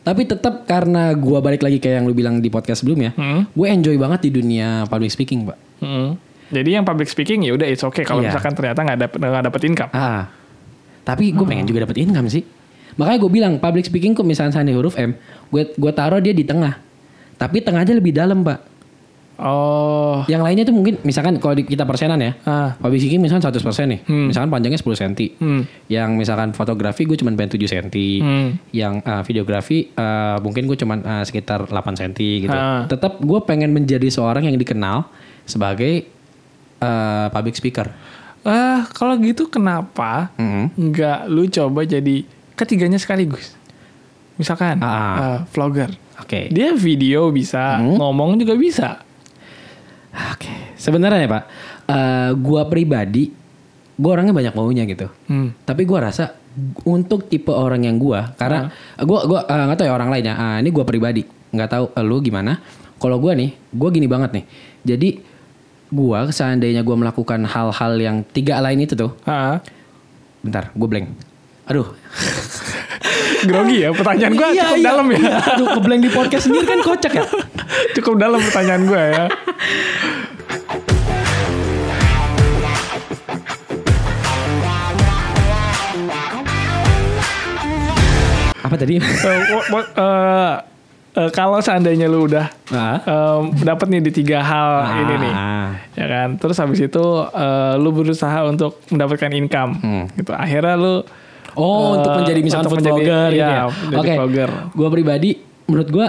[0.00, 3.46] Tapi tetap karena gue balik lagi kayak yang lu bilang di podcast sebelumnya, Hmm.
[3.46, 5.58] gue enjoy banget di dunia public speaking, pak.
[5.78, 6.16] Hmm.
[6.50, 8.34] Jadi yang public speaking ya udah it's okay kalau Iya.
[8.34, 9.90] misalkan ternyata nggak dapet nggak dapet income.
[9.94, 10.26] Ah,
[11.06, 12.42] tapi gue pengen juga dapat income sih.
[12.98, 15.14] Makanya gue bilang public speaking kok misalnya Sandi huruf M,
[15.48, 16.76] gue gue taruh dia di tengah.
[17.40, 18.68] Tapi tengahnya lebih dalam, Pak.
[19.40, 20.20] Oh.
[20.28, 22.36] Yang lainnya tuh mungkin misalkan kalau kita persenan ya.
[22.44, 22.76] Ah.
[22.76, 24.00] Public speaking misalkan 100% nih.
[24.04, 25.12] Misalkan panjangnya 10 cm.
[25.40, 25.62] Hmm.
[25.88, 27.88] Yang misalkan fotografi gue cuma pengen 7 cm.
[28.20, 28.48] Hmm.
[28.76, 32.12] Yang uh, videografi uh, mungkin gue cuma uh, sekitar 8 cm
[32.44, 32.52] gitu.
[32.52, 32.84] Ah.
[32.84, 35.08] Tetap gue pengen menjadi seorang yang dikenal
[35.48, 36.04] sebagai
[36.80, 37.88] uh, public speaker.
[38.40, 40.64] Ah, kalau gitu kenapa Mhm.
[40.74, 42.24] nggak lu coba jadi
[42.56, 43.52] ketiganya sekaligus?
[44.34, 45.36] Misalkan Ah.
[45.36, 45.92] eh, vlogger.
[46.16, 46.48] Oke.
[46.48, 49.00] Dia video bisa, ngomong juga bisa.
[50.32, 50.52] Oke.
[50.74, 51.44] Sebenarnya ya Pak,
[51.86, 53.24] uh, gue pribadi,
[53.94, 55.06] gue orangnya banyak maunya gitu.
[55.28, 55.52] Hmm.
[55.60, 56.34] Tapi gue rasa
[56.82, 60.34] untuk tipe orang yang gue, karena gue gua uh, nggak tahu ya orang lain ya.
[60.34, 62.58] Ah, ini gue pribadi, nggak tahu uh, lu gimana.
[62.96, 64.44] Kalau gue nih, gue gini banget nih.
[64.82, 65.08] Jadi
[65.90, 69.58] gue seandainya gue melakukan hal-hal yang tiga lain itu tuh, Ah.
[70.40, 71.06] bentar, gue blank.
[71.66, 71.86] Aduh,
[73.48, 74.86] Grogi ya pertanyaan gue Iya, cukup iya.
[74.86, 75.18] dalam ya.
[75.56, 77.24] Aduh, keblank di podcast sendiri kan kocak ya.
[77.96, 79.24] cukup dalam pertanyaan gue ya.
[88.60, 89.00] Apa tadi?
[89.00, 90.54] Eh, wo- wo- eh,
[91.20, 92.96] eh, kalau seandainya lu udah Ah.
[93.02, 95.34] em, dapat nih di tiga hal ini nih,
[95.94, 96.28] ya kan.
[96.34, 100.04] Terus habis itu eh, lu berusaha untuk mendapatkan income, Hmm.
[100.14, 100.32] gitu.
[100.32, 101.04] Akhirnya lu
[101.50, 103.62] Oh, Eh, untuk menjadi misalkan untuk food menjadi- blogger gitu iya, ya.
[103.66, 104.12] menjadi Oke.
[104.14, 104.50] vlogger.
[104.70, 105.30] Gue pribadi,
[105.66, 106.06] menurut gue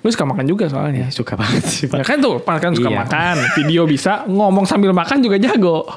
[0.00, 1.10] lu suka makan juga soalnya.
[1.10, 3.02] suka banget sih Ya kan tuh, kan suka Iya.
[3.02, 5.90] makan, video bisa, ngomong sambil makan juga jago.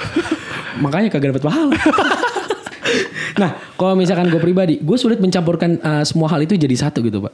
[0.80, 1.76] Makanya kagak dapat pahala.
[3.40, 7.20] nah, kalau misalkan gue pribadi, gue sulit mencampurkan uh, semua hal itu jadi satu gitu,
[7.20, 7.32] pak.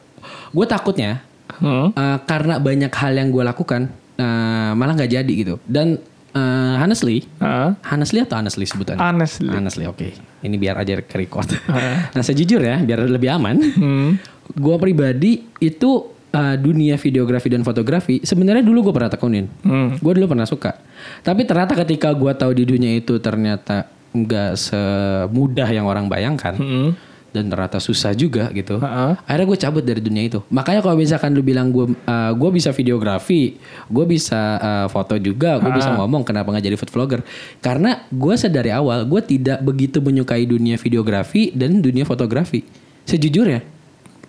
[0.51, 1.91] Gue takutnya Hmm.
[1.91, 5.59] uh, karena banyak hal yang gue lakukan uh, malah nggak jadi gitu.
[5.61, 5.99] Dan
[6.31, 9.03] uh, honestly, Ah, honestly atau honestly sebutannya?
[9.03, 9.51] honestly.
[9.51, 10.15] Honestly, oke.
[10.41, 11.51] Ini biar aja ke record.
[12.15, 14.11] nah, sejujurnya biar lebih aman, Hmm.
[14.47, 15.91] gue pribadi itu
[16.31, 19.51] uh, dunia videografi dan fotografi sebenarnya dulu gue pernah tekunin.
[19.61, 19.99] Hmm.
[19.99, 20.79] Gue dulu pernah suka.
[21.21, 26.55] Tapi ternyata ketika gue tahu di dunia itu ternyata nggak semudah yang orang bayangkan.
[26.55, 26.91] Hmm.
[27.31, 28.83] Dan ternyata susah juga gitu.
[28.83, 29.23] Ha-ha.
[29.23, 30.43] Akhirnya gue cabut dari dunia itu.
[30.51, 35.63] Makanya kalau misalkan lu bilang gue uh, gue bisa videografi, gue bisa uh, foto juga,
[35.63, 36.27] gue bisa ngomong.
[36.27, 37.21] Kenapa nggak jadi food vlogger?
[37.63, 42.67] Karena gue sedari awal gue tidak begitu menyukai dunia videografi dan dunia fotografi.
[43.07, 43.80] Sejujurnya.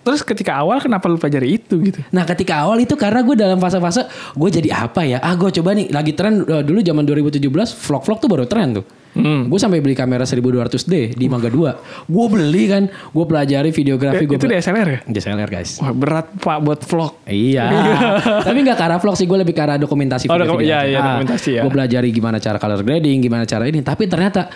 [0.01, 2.01] Terus ketika awal kenapa lu pelajari itu gitu?
[2.09, 5.17] Nah ketika awal itu karena gue dalam fase-fase gue jadi apa ya?
[5.17, 7.37] Ah gue coba nih lagi tren uh, dulu zaman 2017
[7.77, 8.85] vlog-vlog tuh baru tren tuh.
[9.11, 9.45] Hmm.
[9.45, 12.07] Gue sampai beli kamera 1200D di Mangga 2.
[12.07, 14.39] Gue beli kan, gue pelajari videografi Eh, gue.
[14.39, 14.99] itu DSLR ya?
[15.05, 15.77] DSLR guys.
[15.77, 17.19] Wah berat pak buat vlog.
[17.25, 17.67] Iya.
[18.47, 20.25] Tapi nggak ke arah vlog sih, gue lebih ke arah dokumentasi.
[20.25, 21.61] Oh, video-video dokum- iya, iya, dokumentasi ya.
[21.61, 23.79] Gue pelajari gimana cara color grading, gimana cara ini.
[23.81, 24.47] Tapi ternyata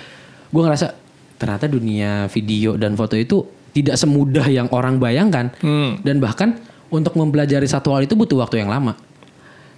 [0.47, 0.87] gue ngerasa
[1.35, 3.43] ternyata dunia video dan foto itu
[3.75, 5.51] tidak semudah yang orang bayangkan.
[5.59, 5.99] Hmm.
[5.99, 6.55] Dan bahkan
[6.87, 8.95] untuk mempelajari satu hal itu butuh waktu yang lama.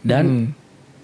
[0.05, 0.47] Dan Hmm.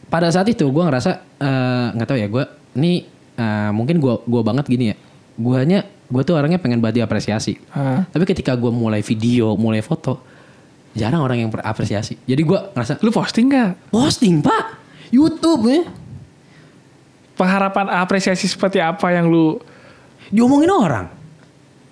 [0.08, 2.44] pada saat itu gue ngerasa eh, nggak tahu ya gue
[2.78, 3.04] ini
[3.34, 4.96] eh, mungkin gue gua banget gini ya.
[5.34, 7.58] Guanya gue tuh orangnya pengen banget diapresiasi.
[7.74, 8.06] Ah.
[8.06, 10.22] Tapi ketika gue mulai video, mulai foto,
[10.94, 12.22] jarang orang yang berapresiasi.
[12.30, 13.90] Jadi gue ngerasa, Lu posting gak?
[13.90, 14.78] posting pak,
[15.10, 15.82] YouTube ya.
[17.34, 19.58] Pengharapan apresiasi seperti apa yang lu
[20.30, 21.23] Diomongin orang.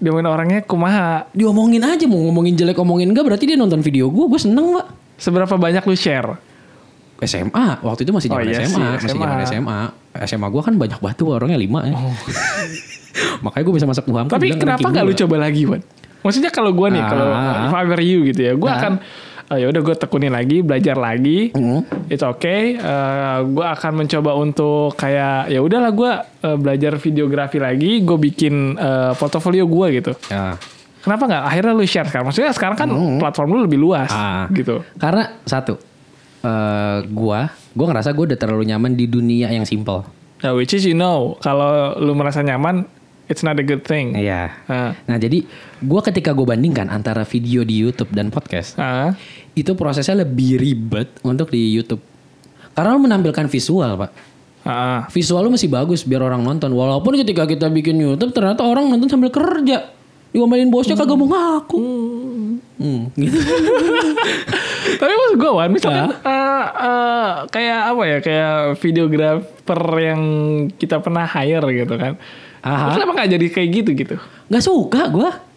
[0.02, 1.30] Diomongin orangnya kumaha?
[1.32, 4.86] Diomongin aja, mau ngomongin jelek, ngomongin enggak, berarti dia nonton video gue, gue seneng pak.
[5.16, 6.36] Seberapa banyak lu share?
[7.22, 9.80] SMA, waktu itu masih Oh zaman iya SMA, sih, masih zaman SMA.
[10.26, 11.94] SMA gue kan banyak batu orangnya lima ya.
[13.46, 14.26] Makanya gue bisa masuk UHAM.
[14.26, 15.86] Tapi kenapa nggak lu coba lagi, Wan?
[16.22, 17.28] Maksudnya kalau gue nih, Ah, kalau
[17.66, 18.78] if I were you gitu ya, gue Ah.
[18.78, 18.94] akan
[19.52, 21.52] oh, ya udah gue tekunin lagi, belajar lagi.
[21.52, 21.84] Mm.
[22.08, 22.80] It's okay.
[23.42, 26.12] gue akan mencoba untuk kayak ya udahlah gue
[26.48, 30.12] eh, belajar videografi lagi, gue bikin eh, portofolio gue gitu.
[30.32, 30.56] Ya.
[31.02, 32.30] Kenapa nggak akhirnya lu share sekarang?
[32.30, 34.46] Maksudnya sekarang kan platform lu lebih luas Ah.
[34.54, 34.86] gitu.
[34.96, 35.82] Karena satu,
[36.46, 40.06] eh gua, gua ngerasa gue udah terlalu nyaman di dunia yang simple.
[40.46, 42.86] Nah, which is you know, kalau lu merasa nyaman,
[43.26, 44.14] it's not a good thing.
[44.14, 44.54] Iya.
[44.70, 44.94] Ah.
[45.06, 45.42] Nah jadi
[45.82, 49.18] gua ketika gue bandingkan antara video di YouTube dan podcast, Ah.
[49.56, 52.02] Itu prosesnya lebih ribet untuk di YouTube.
[52.72, 54.12] Karena lu menampilkan visual pak.
[54.62, 55.10] Ah.
[55.10, 56.72] Visual lu masih bagus biar orang nonton.
[56.72, 59.92] Walaupun ketika kita bikin YouTube ternyata orang nonton sambil kerja.
[60.32, 61.84] Diomelin bosnya kagak mau ngaku.
[62.80, 63.36] Hmm, gitu.
[65.02, 70.22] Tapi maksud gue Wan, misalkan eh, eh, kayak apa ya, kayak videografer yang
[70.80, 72.16] kita pernah hire gitu kan.
[72.64, 72.96] Aha.
[72.96, 74.16] Terus kenapa gak jadi kayak gitu gitu?
[74.48, 75.51] Gak suka gua.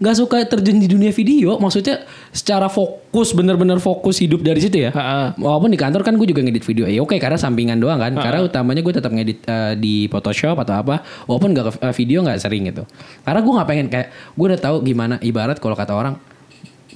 [0.00, 1.60] Nggak suka terjun di dunia video.
[1.60, 4.90] Maksudnya secara fokus bener-bener fokus hidup dari situ ya.
[4.96, 5.36] Ha-ha.
[5.36, 6.88] Walaupun di kantor kan gue juga ngedit video.
[6.88, 8.16] Ya oke karena sampingan doang kan.
[8.16, 11.04] Karena utamanya gue tetap ngedit eh, di Photoshop atau apa.
[11.28, 12.88] Walaupun nggak eh, video nggak sering gitu.
[13.22, 16.16] Karena gue nggak pengen kayak gue udah tahu gimana ibarat kalau kata orang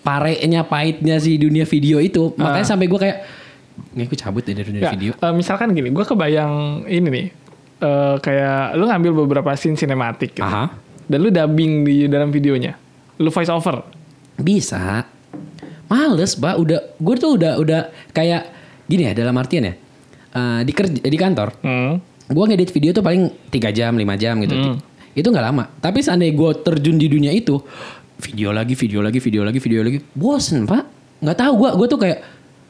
[0.00, 2.32] parenya pahitnya si dunia video itu.
[2.40, 3.18] Makanya sampai gue kayak
[3.74, 5.12] nggak gue cabut dari dunia Nggak, video.
[5.18, 7.26] eh, misalkan gini, gue kebayang ini nih,
[7.82, 10.70] eh, kayak lu ngambil beberapa scene sinematik gitu, Aha.
[11.10, 12.78] dan lu dubbing di dalam videonya,
[13.16, 13.84] lu voice over.
[14.36, 15.06] Bisa.
[15.86, 16.54] Males, Pak.
[16.56, 18.42] Udah gue tuh udah udah kayak
[18.84, 19.74] gini ya dalam artian ya.
[20.34, 21.94] eh, di kerja di kantor, Hmm.
[22.26, 24.54] gue ngedit video tuh paling 3 jam, 5 jam gitu.
[25.12, 25.70] Itu nggak lama.
[25.78, 27.62] Tapi seandainya gue terjun di dunia itu,
[28.18, 30.82] video lagi, video lagi, video lagi, video lagi, bosen, Pak.
[31.22, 32.18] Nggak tahu gue gue tuh kayak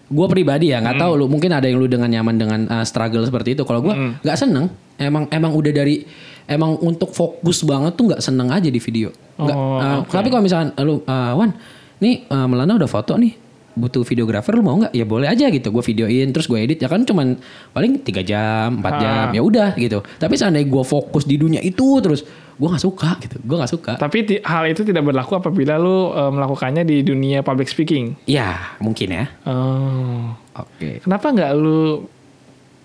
[0.05, 3.25] gue pribadi ya nggak tahu lu mungkin ada yang lu dengan nyaman dengan uh, struggle
[3.25, 6.05] seperti itu kalau gue nggak seneng emang emang udah dari
[6.49, 9.11] emang untuk fokus banget tuh nggak seneng aja di video.
[9.41, 11.57] Nggak Oh, uh, tapi kalau misalkan lu uh, Wan
[11.99, 14.95] nih uh, Melana udah foto nih butuh videografer lu mau nggak?
[14.95, 15.75] Ya boleh aja gitu.
[15.75, 16.79] Gue videoin terus gue edit.
[16.79, 17.35] Ya kan cuman
[17.75, 19.99] paling tiga jam 4 jam ya udah gitu.
[20.01, 22.23] Tapi seandainya gue fokus di dunia itu terus
[22.55, 23.37] gue nggak suka gitu.
[23.43, 23.93] Gue nggak suka.
[23.99, 28.15] Tapi hal itu tidak berlaku apabila lu eh, melakukannya di dunia public speaking.
[28.31, 29.25] ya mungkin ya.
[29.51, 30.39] Oh.
[30.55, 31.03] oke.
[31.03, 32.07] Kenapa nggak lu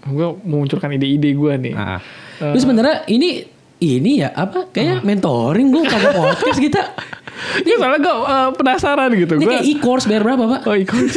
[0.10, 1.76] gue memunculkan ide-ide gue nih.
[1.78, 2.02] Ah.
[2.40, 3.44] Terus sebenarnya ini
[3.80, 6.84] ini ya apa kayak mentoring gue kagak podcast kita.
[7.40, 9.34] Ini soalnya gue eh, penasaran gitu.
[9.40, 10.62] Ini Gue kayak e-course bayar berapa, Pak?
[10.68, 11.08] oh ikut.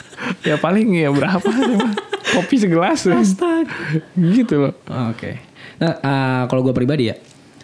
[0.48, 1.94] ya paling ya berapa sih, Mas?
[2.38, 3.00] Kopi segelas.
[3.10, 3.18] ya.
[4.14, 4.74] gitu loh.
[5.10, 5.42] Oke.
[5.82, 7.18] Nah, ah, kalau gue pribadi ya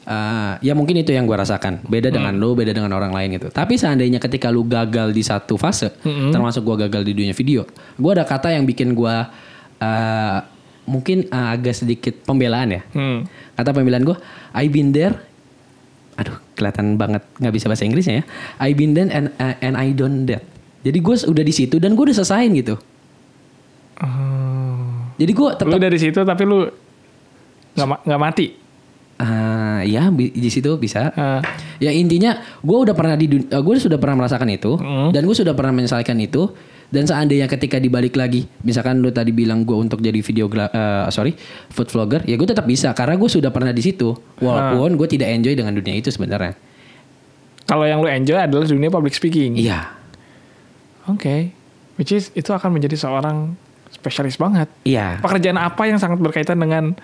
[0.08, 1.84] ah, ya mungkin itu yang gue rasakan.
[1.86, 3.54] Beda dengan lu, beda dengan orang lain gitu.
[3.54, 7.62] Tapi seandainya ketika lu gagal di satu fase, termasuk gue gagal di dunia video,
[7.94, 9.14] gue ada kata yang bikin gue
[9.78, 10.38] ah,
[10.88, 12.82] mungkin ah, agak sedikit pembelaan ya.
[12.96, 13.28] Hmm.
[13.54, 14.16] Kata pembelaan gue,
[14.56, 15.14] I been there.
[16.18, 18.24] Aduh, kelihatan banget nggak bisa bahasa Inggrisnya ya.
[18.58, 20.42] I been there and uh, and I done that.
[20.82, 22.80] Jadi gue udah di situ dan gue udah selesaiin gitu.
[25.18, 26.64] Jadi gue tetap Lu dari situ tapi lu
[27.74, 28.46] nggak nggak mati.
[29.18, 31.10] Ah, ya di situ bisa.
[31.18, 31.42] Ah.
[31.82, 34.78] Ya intinya gue udah pernah di gue sudah pernah merasakan itu
[35.10, 36.54] dan gue sudah pernah menyelesaikan itu
[36.88, 40.48] dan seandainya ketika dibalik lagi misalkan lu tadi bilang gue untuk jadi video
[41.12, 41.36] sorry
[41.68, 45.28] food vlogger ya gue tetap bisa karena gue sudah pernah di situ walaupun gue tidak
[45.28, 46.56] enjoy dengan dunia itu sebenarnya
[47.68, 49.52] Kalau yang lu enjoy adalah dunia public speaking.
[49.60, 49.92] iya
[51.08, 51.52] Oke.
[51.96, 53.56] Which is itu akan menjadi seorang
[53.92, 54.68] spesialis banget.
[54.84, 56.96] iya Pekerjaan apa yang sangat berkaitan dengan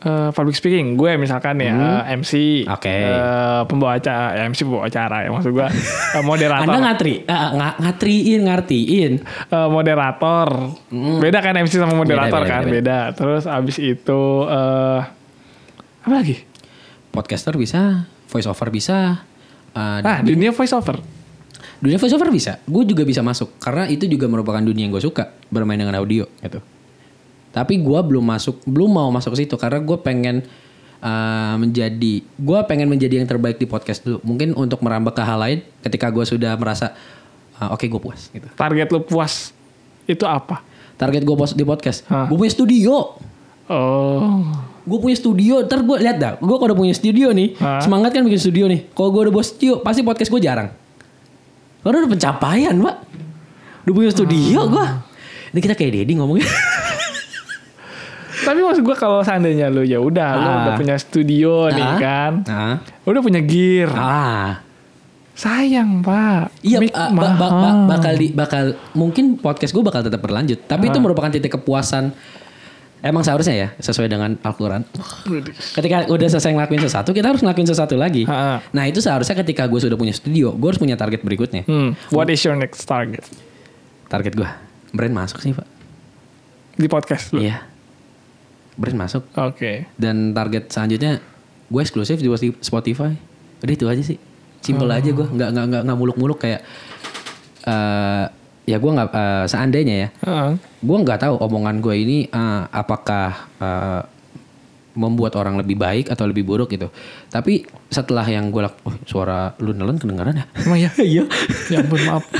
[0.00, 0.94] eh, public speaking?
[0.94, 1.72] Gue misalkan ya
[2.04, 2.88] eh, MC, Oke.
[2.88, 5.66] eh, pembawa acara, ya, MC pembawa acara ya maksud gue
[6.16, 6.64] eh, moderator.
[6.64, 9.12] anda ngatri ah, nga- ngatriin ngartiin
[9.46, 10.48] Eh, moderator.
[11.18, 12.44] Beda kan MC sama moderator Hmm.
[12.44, 12.62] beda, kan?
[12.62, 12.74] beda.
[12.74, 12.98] Beda.
[13.12, 15.00] Terus abis itu eh
[16.00, 16.36] apa lagi?
[17.10, 19.26] podcaster bisa voice over bisa
[19.70, 21.02] ah, Nah, dunia voice over.
[21.76, 25.32] Dunia voiceover bisa, gue juga bisa masuk karena itu juga merupakan dunia yang gue suka
[25.48, 26.60] bermain dengan audio gitu.
[27.50, 30.46] Tapi gue belum masuk, belum mau masuk ke situ karena gue pengen
[31.02, 34.22] uh, menjadi, gue pengen menjadi yang terbaik di podcast dulu.
[34.22, 36.94] Mungkin untuk merambah ke hal lain ketika gue sudah merasa
[37.58, 38.46] uh, oke gue puas gitu.
[38.54, 39.50] Target lu puas
[40.06, 40.62] itu apa?
[40.94, 43.16] Target gue di podcast, gue punya studio.
[43.70, 44.44] Oh.
[44.84, 46.32] Gue punya studio, ntar gue lihat dah.
[46.42, 47.80] Gue kalau udah punya studio nih, Hah?
[47.80, 48.90] semangat kan bikin studio nih.
[48.92, 50.68] Kalau gue udah buat studio, pasti podcast gue jarang.
[51.80, 52.96] Karena udah pencapaian, pak.
[53.86, 54.86] Udah punya studio gue.
[55.56, 56.44] Ini kita kayak Dedi ngomongnya.
[58.42, 60.56] Tapi maksud gue kalau seandainya lu ya udah lu Ah.
[60.62, 61.96] udah punya studio nih Ah.
[61.96, 62.32] kan.
[62.42, 63.90] Nah, Lu udah punya gear.
[63.90, 64.60] ah,
[65.32, 66.52] Sayang, Pak.
[66.60, 70.60] iya, Mic ah, ba- ba- ba- bakal di, bakal mungkin podcast gue bakal tetap berlanjut.
[70.62, 72.12] Tapi itu merupakan titik kepuasan.
[73.00, 74.84] Emang seharusnya ya sesuai dengan Al-Quran.
[75.72, 78.28] Ketika udah selesai ngelakuin sesuatu, kita harus ngelakuin sesuatu lagi.
[78.28, 78.60] Ha-ha.
[78.68, 81.64] Nah itu seharusnya ketika gue sudah punya studio, gue harus punya target berikutnya.
[81.64, 81.96] Hmm.
[82.10, 83.24] What is your next target
[84.04, 84.50] Target gue,
[84.90, 85.64] brand masuk sih pak.
[86.74, 87.40] di podcast lu?
[87.40, 87.64] Iya.
[88.80, 89.28] Brand masuk.
[89.36, 89.84] Oke.
[90.00, 91.20] Dan target selanjutnya
[91.68, 92.28] gue eksklusif di
[92.64, 93.12] Spotify.
[93.60, 94.16] Udah itu aja sih.
[94.64, 95.26] Simple aja gue.
[95.28, 96.64] Nggak nggak nggak nggak muluk-muluk kayak.
[97.60, 98.24] eh
[98.64, 100.08] ya gue nggak eh, seandainya ya.
[100.24, 100.52] Heeh.
[100.80, 104.02] Gue nggak tahu omongan gue ini eh, apakah eh,
[104.96, 106.90] membuat orang lebih baik atau lebih buruk gitu.
[107.30, 107.62] Tapi
[107.92, 110.46] setelah yang gue oh, suara lu nelen kedengaran ya?
[110.66, 110.90] Emang ya?
[111.20, 111.24] Iya.
[111.68, 112.24] ya ampun maaf.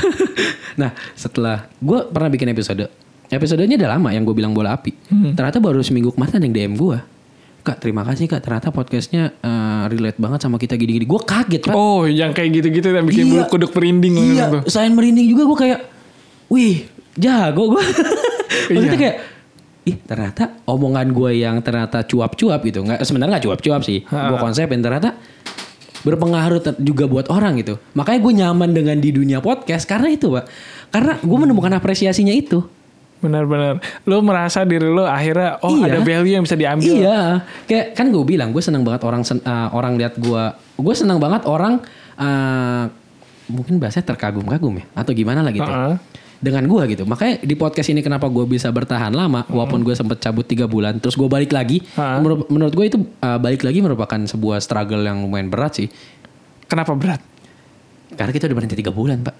[0.71, 2.87] Nah setelah gue pernah bikin episode
[3.31, 4.91] Episodenya udah lama yang gue bilang bola api
[5.33, 6.97] Ternyata baru seminggu kemarin ada yang DM gue
[7.61, 11.71] Kak terima kasih kak Ternyata podcastnya eh, relate banget sama kita gini-gini Gue kaget pak
[11.71, 13.47] Oh, yang kayak gitu-gitu yang bikin bulu Iya.
[13.47, 14.57] kuduk merinding Iya gitu.
[14.67, 15.79] selain merinding juga gue kayak
[16.49, 16.75] Wih
[17.15, 17.83] jago gue
[18.69, 18.99] Maksudnya Iya.
[18.99, 19.17] kayak
[19.81, 24.03] Ih ternyata omongan gue yang ternyata cuap-cuap gitu nggak Sebenarnya gak cuap-cuap sih.
[24.03, 25.17] Gue konsepin ternyata
[26.01, 27.77] berpengaruh juga buat orang gitu.
[27.93, 30.45] Makanya gue nyaman dengan di dunia podcast karena itu, Pak.
[30.89, 32.61] Karena gue menemukan apresiasinya itu.
[33.21, 33.77] Benar-benar.
[34.03, 35.85] Lo merasa diri lo akhirnya oh Iya.
[35.87, 36.91] ada value yang bisa diambil.
[36.91, 37.21] Iya,
[37.65, 40.43] kayak kan gue bilang gue senang banget orang sen- uh, orang lihat gue,
[40.75, 41.77] gue senang banget orang
[42.17, 42.89] uh,
[43.45, 45.63] mungkin bahasanya terkagum-kagum ya atau gimana lah gitu.
[45.63, 45.95] Heeh.
[46.41, 50.17] Dengan gue gitu, makanya di podcast ini kenapa gue bisa bertahan lama, walaupun gue sempet
[50.17, 51.85] cabut tiga bulan, terus gue balik lagi.
[51.85, 52.17] Heeh.
[52.17, 55.87] Menurut, menurut gue itu uh, balik lagi merupakan sebuah struggle yang lumayan berat sih,
[56.65, 57.21] Kenapa berat?
[58.11, 59.35] karena kita udah berhenti tiga bulan pak.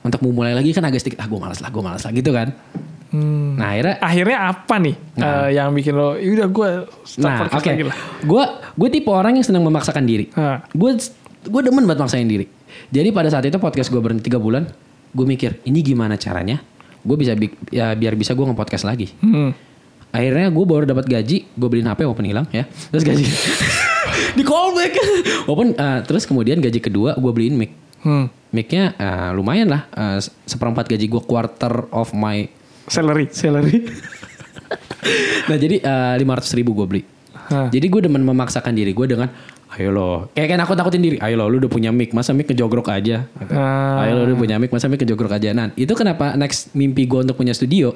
[0.00, 2.30] Untuk mau mulai lagi kan agak sedikit, ah gue malas lah, gue malas lah gitu
[2.30, 2.48] kan.
[3.10, 3.58] Hmm.
[3.58, 6.68] Nah akhirnya Akhirnya apa nih eh, yang bikin lo, udah gue
[7.18, 7.70] Nah, oke.
[7.82, 7.96] lah.
[8.22, 10.30] Gue gue tipe orang yang senang memaksakan diri.
[10.70, 10.94] Gue
[11.40, 12.46] gue demen banget maksain diri.
[12.86, 14.62] Jadi pada saat itu podcast gue berhenti tiga bulan,
[15.10, 16.62] gue mikir ini gimana caranya?
[17.00, 19.10] Gue bisa bi- ya biar bisa gue nge-podcast lagi.
[19.18, 19.50] Hmm.
[20.10, 22.66] Akhirnya gue baru dapat gaji, gue beliin HP walaupun hilang ya.
[22.90, 23.24] Terus gaji
[24.38, 24.94] di callback.
[25.46, 27.70] walaupun eh, terus kemudian gaji kedua gue beliin mic.
[28.00, 28.30] Hmm.
[28.50, 32.46] Mic-nya eh, lumayan lah, eh, seperempat gaji gue quarter of my
[32.86, 33.84] Salary, salary.
[35.48, 35.76] nah jadi
[36.16, 37.02] lima ratus ribu gue beli.
[37.50, 37.66] Hah.
[37.68, 39.28] Jadi gue demen memaksakan diri gue dengan
[39.70, 42.50] ayo lo kayak kayak nakut nakutin diri ayo lo lu udah punya mic masa mic
[42.50, 43.54] ngejogrok aja Gitu.
[43.54, 44.02] Ah.
[44.02, 47.22] ayo lo udah punya mic masa mic ngejogrok aja nah itu kenapa next mimpi gue
[47.22, 47.94] untuk punya studio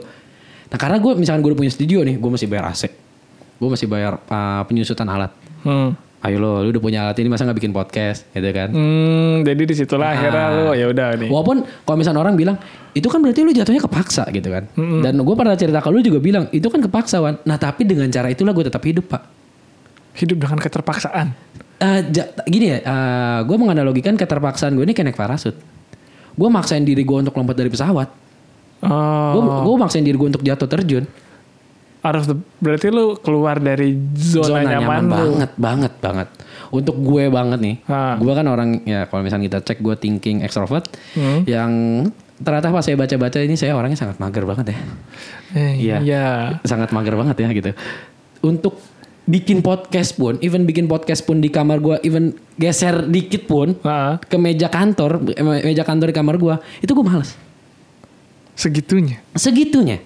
[0.70, 2.86] nah karena gue misalkan gue udah punya studio nih gue masih bayar AC
[3.58, 5.34] gue masih bayar uh, penyusutan alat
[5.66, 5.98] Hmm.
[6.24, 9.62] Ayo lo lu udah punya alat ini masa nggak bikin podcast gitu kan Hmm, jadi
[9.62, 11.28] di situlah akhirnya lo ya udah nih.
[11.28, 12.56] Walaupun kalau misalnya orang bilang
[12.90, 14.64] itu kan berarti lu jatuhnya kepaksa gitu kan.
[14.74, 17.36] Dan gue pernah cerita ke lu juga bilang itu kan kepaksa Wan.
[17.42, 19.22] Nah tapi dengan cara itulah gue tetap hidup pak.
[20.14, 21.26] Hidup dengan keterpaksaan.
[21.74, 22.78] Eh, ja- gini ya,
[23.42, 25.58] gue menganalogikan keterpaksaan gue ini kayak naik parasut.
[26.32, 28.08] Gue maksain diri gue untuk lompat dari pesawat.
[28.80, 29.62] Oh.
[29.66, 31.04] Gue maksain diri gue untuk jatuh terjun.
[32.04, 35.12] Out of the, berarti lu keluar dari zona, nyaman, lu.
[35.16, 36.28] banget, banget, banget.
[36.68, 37.76] Untuk gue banget nih.
[37.88, 38.20] Ah.
[38.20, 40.84] Gue kan orang ya kalau misalnya kita cek gue thinking extrovert.
[41.16, 41.48] Hmm.
[41.48, 41.72] Yang
[42.36, 44.78] ternyata pas saya baca-baca ini saya orangnya sangat mager banget ya.
[45.54, 45.96] Eh, Iya.
[46.02, 46.26] iya.
[46.60, 47.70] sangat mager banget ya gitu.
[48.44, 48.76] Untuk
[49.24, 54.20] bikin podcast pun, even bikin podcast pun di kamar gua, even geser dikit pun Ah,
[54.20, 57.32] ke meja kantor, eh, meja kantor di kamar gua, itu gua males.
[58.54, 59.18] segitunya.
[59.32, 59.98] Segitunya.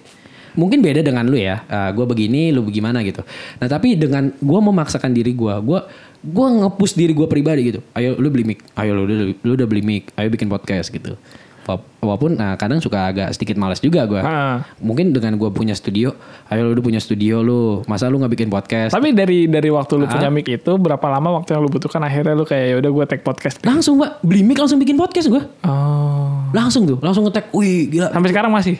[0.59, 1.63] Mungkin beda dengan lu ya.
[1.65, 3.23] Uh, gua begini, lu bagaimana gitu.
[3.57, 5.87] Nah, tapi dengan gua memaksakan diri gua, gua
[6.19, 7.79] gua ngepush diri gua pribadi gitu.
[7.95, 8.59] Ayo lu beli mic.
[8.75, 10.11] Ayo lu, lu, lu udah beli mic.
[10.13, 11.15] Ayo bikin podcast gitu.
[11.63, 14.21] Wala- Walaupun nah, kadang suka agak sedikit malas juga gua.
[14.21, 14.57] Ah.
[14.81, 16.17] Mungkin dengan gue punya studio,
[16.49, 18.89] ayo lu udah punya studio lu, masa lu nggak bikin podcast?
[18.89, 20.11] Tapi dari dari waktu lu Ah.
[20.11, 23.05] punya mic itu berapa lama waktu yang lu butuhkan akhirnya lu kayak ya udah gue
[23.05, 23.61] take podcast.
[23.61, 26.49] Langsung mbak, beli mic langsung bikin podcast gue, Oh.
[26.49, 28.09] langsung tuh, langsung ngetek, wih gila.
[28.09, 28.75] Sampai sekarang masih.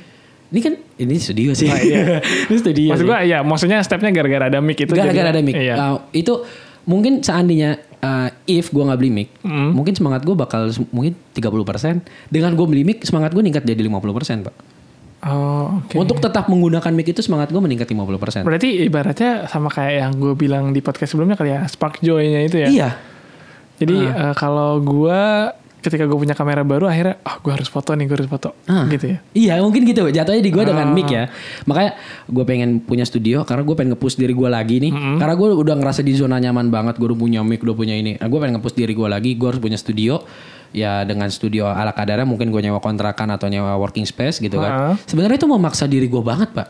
[0.49, 2.17] Ini kan, ini studio sih, Ah, iya.
[2.49, 2.89] ini studio.
[2.89, 4.89] Maksud gue ya maksudnya stepnya gara-gara ada mic itu.
[4.89, 5.75] Gara-gara ada mic, Iya.
[5.77, 6.41] Uh, itu
[6.83, 9.77] mungkin seandainya uh, if gue nggak beli mic, Mm.
[9.77, 12.01] mungkin semangat gue bakal mungkin 30%.
[12.27, 14.55] Dengan gue beli mic, semangat gue meningkat jadi 50% pak.
[15.19, 15.99] Oh, oke.
[15.99, 18.41] Untuk tetap menggunakan mic itu semangat gue meningkat 50%.
[18.41, 22.57] Berarti ibaratnya sama kayak yang gue bilang di podcast sebelumnya kali ya, spark joy-nya itu
[22.57, 22.69] ya.
[22.71, 22.89] Iya,
[23.77, 25.21] Jadi eh, kalau gue
[25.79, 28.51] ketika gue punya kamera baru akhirnya ah gue harus foto nih, gue harus foto.
[28.67, 28.83] Ah.
[28.85, 29.17] Gitu ya.
[29.31, 30.93] Iya mungkin gitu jatuhnya di gue dengan Ah.
[30.93, 31.31] mic ya
[31.63, 31.91] Makanya
[32.27, 35.75] gue pengen punya studio Karena gue pengen nge-push diri gue lagi nih Karena gue udah
[35.75, 38.59] ngerasa di zona nyaman banget Gue udah punya mic, udah punya ini nah, Gue pengen
[38.59, 40.19] nge-push diri gue lagi Gue harus punya studio
[40.69, 44.71] Ya dengan studio ala kadarnya Mungkin gue nyewa kontrakan atau nyewa working space gitu kan
[44.71, 44.95] Ah.
[45.05, 46.67] Sebenarnya itu memaksa diri gue banget pak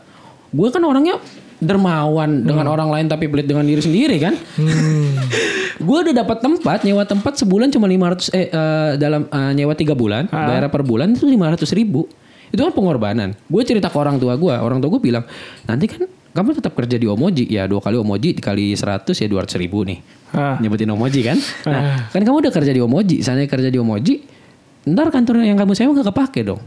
[0.50, 1.18] Gue kan orangnya
[1.60, 4.32] dermawan dengan orang lain tapi pelit dengan diri sendiri kan.
[5.80, 9.96] gue udah dapat tempat nyewa tempat sebulan cuma 500 eh eh, dalam eh, nyewa tiga
[9.96, 12.04] bulan bayar per bulan itu 500 ribu.
[12.50, 13.32] Itu kan pengorbanan.
[13.46, 15.24] Gue cerita ke orang tua gue orang tua gue bilang
[15.64, 17.48] nanti kan kamu tetap kerja di Omoji.
[17.48, 19.98] Ya dua kali Omoji dikali 100 ya 200 ribu nih.
[20.30, 20.54] Ah.
[20.62, 21.38] nyebutin Omoji kan?
[21.66, 23.24] Nah kan kamu udah kerja di Omoji.
[23.24, 24.38] Sana kerja di Omoji
[24.80, 26.60] ntar kantor yang kamu sewa gak kepake dong.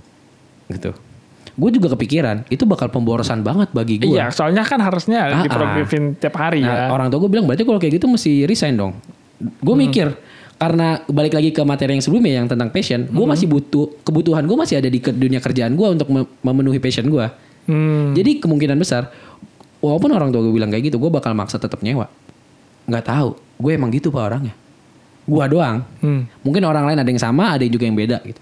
[0.67, 1.12] Gitu
[1.53, 6.17] gue juga kepikiran itu bakal pemborosan banget bagi gue Iya, soalnya kan harusnya Ah, diproduktifin
[6.17, 6.87] tiap hari Nah, ya.
[6.89, 8.97] orang tua gue bilang berarti kalau kayak gitu mesti resign dong.
[9.59, 10.17] Gue mikir
[10.55, 14.55] karena balik lagi ke materi yang sebelumnya yang tentang passion, gue masih butuh kebutuhan gue
[14.55, 17.25] masih ada di dunia kerjaan gue untuk mem- memenuhi passion gue.
[17.63, 18.11] Hmm.
[18.11, 19.13] Jadi kemungkinan besar,
[19.77, 22.09] walaupun orang tua gue bilang kayak gitu, gue bakal maksa tetap nyewa.
[22.85, 24.55] Nggak tahu, gue emang gitu pak orangnya.
[25.23, 25.85] Gue doang.
[25.99, 26.25] Hmm.
[26.41, 28.39] Mungkin orang lain ada yang sama, ada yang juga yang beda gitu.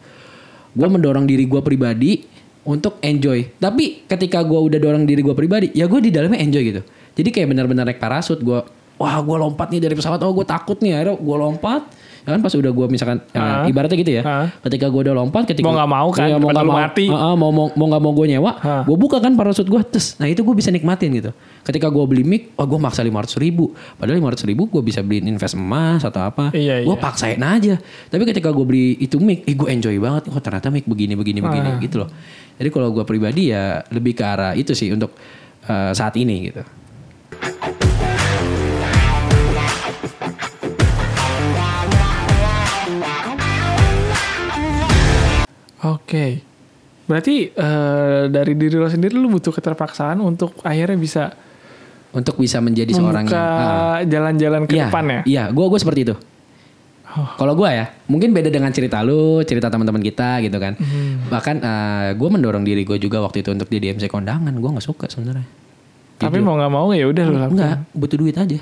[0.72, 2.24] Gue mendorong diri gue pribadi
[2.66, 3.58] untuk enjoy.
[3.58, 6.82] Tapi ketika gue udah dorong diri gue pribadi, ya gue di dalamnya enjoy gitu.
[7.18, 8.40] Jadi kayak benar-benar naik parasut.
[8.40, 8.62] Gue,
[9.02, 10.22] wah gue lompat nih dari pesawat.
[10.24, 11.02] Oh gue takut nih.
[11.02, 11.82] Akhirnya gue lompat.
[12.22, 14.24] Ya kan pas udah gue misalkan eh, ibaratnya gitu ya.
[14.24, 14.48] Ah.
[14.62, 17.06] Ketika gue udah lompat, ketika Mau nggak mau kan, Iya, mau nggak mau, mati.
[17.10, 18.84] Ah, ah, mau mau mau nggak mau gue nyewa, Ah.
[18.86, 20.22] gue buka kan parasut gue, tes.
[20.22, 21.34] Nah itu gue bisa nikmatin gitu.
[21.62, 23.74] Ketika gue beli mic, oh gue maksa lima ratus ribu.
[23.98, 26.54] Padahal lima ratus ribu gue bisa beliin invest emas atau apa.
[26.54, 27.02] Iya, gue iya.
[27.02, 27.76] paksain aja.
[27.82, 30.30] Tapi ketika gue beli itu mic, eh gue enjoy banget.
[30.30, 31.82] Oh ternyata mic begini begini begini Ah.
[31.82, 32.10] gitu loh.
[32.56, 35.18] Jadi kalau gue pribadi ya lebih ke arah itu sih untuk
[35.66, 36.62] eh, saat ini gitu.
[46.12, 46.44] Oke.
[47.08, 51.24] Berarti eh, dari diri lo sendiri lu butuh keterpaksaan untuk akhirnya bisa
[52.12, 55.22] Untuk bisa menjadi seorang yang ah, jalan-jalan ke Iya, depan ya.
[55.24, 56.16] Iya, gue gue seperti itu.
[57.16, 57.28] Oh.
[57.40, 60.76] Kalau gue ya, mungkin beda dengan cerita lu, cerita teman-teman kita gitu kan.
[60.76, 61.32] Hmm.
[61.32, 61.56] Bahkan
[62.20, 64.52] gue mendorong diri gue juga waktu itu untuk jadi MC kondangan.
[64.52, 65.48] Gue nggak suka sebenarnya.
[66.20, 67.56] Tapi mau nggak mau ya udah lu lakukan.
[67.56, 68.60] Enggak, butuh duit aja.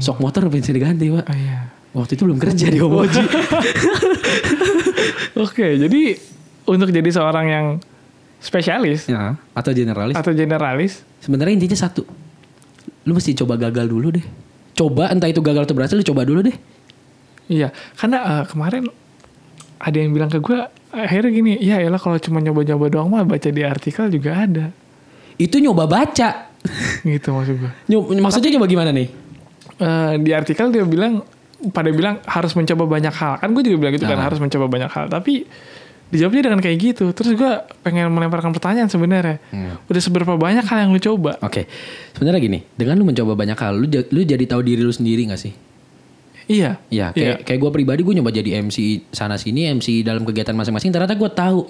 [0.00, 1.28] Sok motor bisa diganti pak.
[1.28, 1.68] Oh iya.
[1.92, 3.20] Waktu itu belum kerja di Omoji.
[5.36, 6.16] Oke, jadi
[6.64, 7.66] untuk jadi seorang yang
[8.38, 10.14] spesialis ya, atau generalis.
[10.14, 12.02] atau generalis, Sebenarnya intinya satu.
[13.06, 14.26] Lu mesti coba gagal dulu deh.
[14.74, 16.56] Coba entah itu gagal atau berhasil, lu coba dulu deh.
[17.46, 17.70] iya.
[17.94, 18.90] Karena eh, kemarin
[19.78, 20.58] ada yang bilang ke gue,
[20.90, 24.66] akhirnya gini, ya elah kalau cuma nyoba-nyoba doang mah baca di artikel juga ada.
[25.38, 26.50] Itu nyoba baca.
[27.02, 27.70] gitu maksud gue.
[27.90, 29.08] Nyob- maksudnya nyoba gimana nih?
[29.78, 31.22] Eh, di artikel dia bilang
[31.70, 34.26] pada bilang harus mencoba banyak hal kan gue juga bilang gitu kan Ah.
[34.26, 35.46] harus mencoba banyak hal tapi
[36.08, 39.78] dijawabnya dengan kayak gitu terus gue pengen melemparkan pertanyaan sebenarnya Hmm.
[39.84, 41.64] udah seberapa banyak hal yang lu coba Oke,
[42.12, 45.38] sebenarnya gini, dengan lu mencoba banyak hal, lu, lu jadi tahu diri lu sendiri gak
[45.38, 45.54] sih?
[46.44, 47.38] iya Iya, Iya.
[47.38, 48.76] kayak kayak gue pribadi gue nyoba jadi MC
[49.08, 50.90] sana sini, MC dalam kegiatan masing-masing.
[50.90, 51.60] Ternyata gue tahu,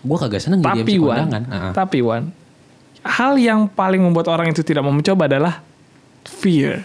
[0.00, 1.42] gue kagak seneng jadi tapi MC Wan kondangan.
[1.44, 1.72] Ah, ah.
[1.74, 2.24] tapi Wan
[3.02, 5.60] hal yang paling membuat orang itu tidak mau mencoba adalah
[6.22, 6.84] fear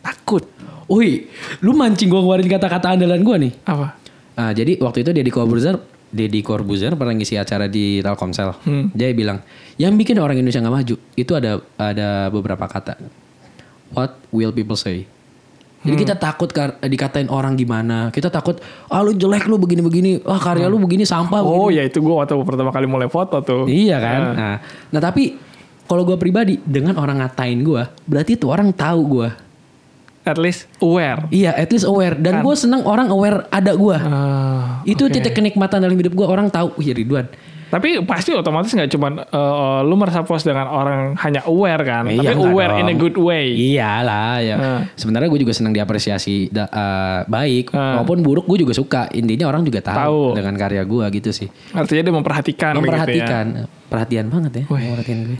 [0.00, 0.44] takut
[0.90, 1.28] Wih,
[1.64, 3.52] lu mancing gue keluarin kata-kata andalan gue nih.
[3.64, 3.96] apa
[4.34, 5.78] Ah, jadi waktu itu Deddy Corbuzier,
[6.10, 8.50] Deddy Corbuzier pernah ngisi acara di Telkomsel.
[8.66, 8.90] Hmm.
[8.90, 9.38] Dia bilang,
[9.78, 12.98] yang bikin orang Indonesia nggak maju itu ada ada beberapa kata.
[13.94, 15.06] What will people say?
[15.84, 16.48] Jadi kita takut
[16.80, 18.08] dikatain orang gimana.
[18.08, 18.56] Kita takut,
[18.88, 20.24] ah lu jelek lu begini-begini.
[20.24, 21.44] Ah karya lu begini sampah.
[21.44, 24.20] oh ya itu gue waktu pertama kali mulai foto tuh Iya kan.
[24.32, 24.56] Nah,
[24.88, 25.36] nah tapi
[25.84, 29.28] kalau gue pribadi dengan orang ngatain gue, berarti itu orang tahu gue.
[30.24, 32.14] At least aware Iya, at least aware.
[32.14, 32.42] Dan Kan.
[32.42, 33.96] gue seneng orang aware ada gue.
[33.96, 35.12] Ah, itu oke.
[35.12, 36.24] titik kenikmatan dalam hidup gue.
[36.24, 37.28] Orang tahu, wih Ridwan.
[37.64, 39.10] Tapi pasti otomatis nggak cuma
[39.82, 43.02] lu merasa puas dengan orang hanya aware kan, Iya, tapi aware in a dong.
[43.02, 43.50] good way.
[43.50, 44.56] Iyalah ya.
[44.56, 44.80] Ah.
[44.94, 47.98] Sebenarnya gue juga senang diapresiasi da- eh, baik Ah.
[47.98, 49.10] maupun buruk gue juga suka.
[49.10, 50.20] Intinya orang juga tahu, Tahu.
[50.38, 51.48] dengan karya gue gitu sih.
[51.70, 52.72] Artinya dia memperhatikan.
[52.74, 53.88] Memperhatikan, Gitu ya.
[53.90, 54.78] perhatian banget ya, Wih.
[54.78, 55.38] memperhatikan gue.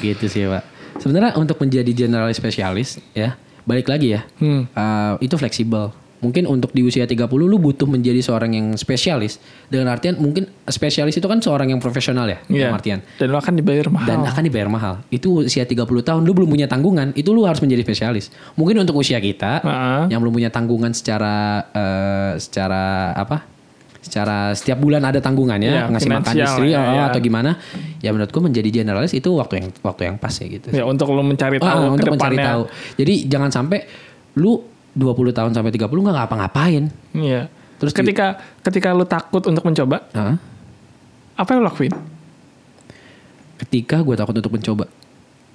[0.00, 0.64] gitu sih pak.
[0.96, 4.64] Sebenarnya untuk menjadi generalis spesialis ya, balik lagi ya, Hmm.
[4.66, 5.90] eh, itu fleksibel.
[6.20, 9.36] Mungkin untuk di usia 30 lu butuh menjadi seorang yang spesialis.
[9.68, 12.72] Dengan artian mungkin spesialis itu kan seorang yang profesional ya, Iya.
[12.72, 12.98] dalam artian.
[13.20, 14.08] Dan lu akan dibayar mahal.
[14.08, 14.94] dan akan dibayar mahal.
[15.10, 18.32] Itu usia 30 tahun lu belum punya tanggungan, itu lu harus menjadi spesialis.
[18.56, 20.16] Mungkin untuk usia kita Heeh.
[20.16, 23.44] yang belum punya tanggungan secara eh, secara apa?
[24.04, 27.02] Secara setiap bulan ada tanggungannya, Iya, ngasih makan istri ya, oh, iya.
[27.08, 27.56] atau gimana.
[28.04, 30.68] Ya menurut gua menjadi generalis itu waktu yang waktu yang pas ya gitu.
[30.68, 32.62] ya untuk lu mencari Oh, tahu ke untuk mencari tahu.
[33.00, 33.88] Jadi jangan sampai
[34.36, 34.60] lu
[34.92, 36.84] 20 tahun sampai 30 nggak ngapa-ngapain.
[37.16, 37.48] Iya.
[37.80, 40.36] Terus ketika ketika lu takut untuk mencoba, Hah?
[41.34, 41.92] apa yang lu lakuin?
[43.56, 44.84] Ketika gue takut untuk mencoba.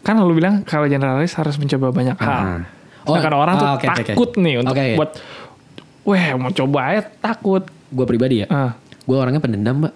[0.01, 2.31] Kan lu bilang kalau generalis harus mencoba banyak hal.
[2.33, 2.61] Ah.
[3.05, 4.11] Oh, Sedangkan orang tuh ah, oke, oke, oke.
[4.11, 4.85] takut nih untuk oke.
[4.97, 5.11] buat
[6.07, 7.63] Weh mau coba aja takut.
[7.89, 8.71] Gue pribadi ya, Ah.
[9.03, 9.93] gue orangnya pendendam mbak.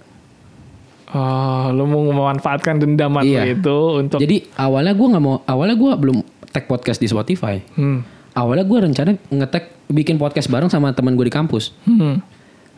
[1.13, 3.53] Oh, lu mau memanfaatkan dendaman Iya.
[3.53, 6.17] itu untuk Jadi awalnya gue nggak mau, awalnya gue belum
[6.49, 7.61] tag podcast di Spotify.
[7.77, 8.01] Hmm.
[8.33, 11.77] Awalnya gue rencana ngetek bikin podcast bareng sama teman gue di kampus.
[11.85, 12.17] Hmm.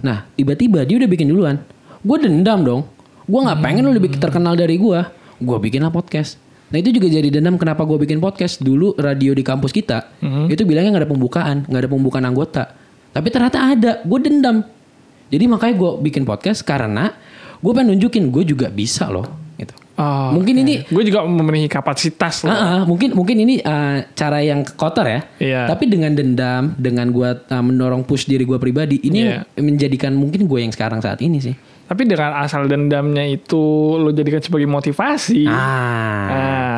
[0.03, 1.63] Nah tiba-tiba dia udah bikin duluan.
[2.03, 2.81] Gue dendam dong.
[3.23, 4.99] Gue nggak pengen lu lebih terkenal dari gue.
[5.39, 6.35] Gue bikinlah podcast.
[6.65, 8.59] Nah itu juga jadi dendam kenapa gue bikin podcast.
[8.59, 10.11] Dulu radio di kampus kita
[10.51, 12.63] itu bilangnya nggak ada pembukaan, nggak ada pembukaan anggota.
[13.15, 13.91] Tapi ternyata ada.
[14.03, 14.59] Gue dendam.
[15.29, 17.13] Jadi makanya gue bikin podcast karena
[17.59, 19.25] gue pengen nunjukin gue juga bisa loh.
[19.55, 19.71] Gitu.
[19.95, 22.51] Oh, Mungkin ini gue juga memenuhi kapasitas lo.
[22.51, 25.19] Ah, ah, mungkin mungkin ini uh, cara yang kotor ya.
[25.39, 25.61] Iya.
[25.71, 30.51] Tapi dengan dendam, dengan gua uh, mendorong push diri gua pribadi, ini yang menjadikan mungkin
[30.51, 31.55] gue yang sekarang saat ini sih.
[31.85, 35.47] Tapi dengan asal dendamnya itu lo jadikan sebagai motivasi.
[35.47, 36.27] Ah.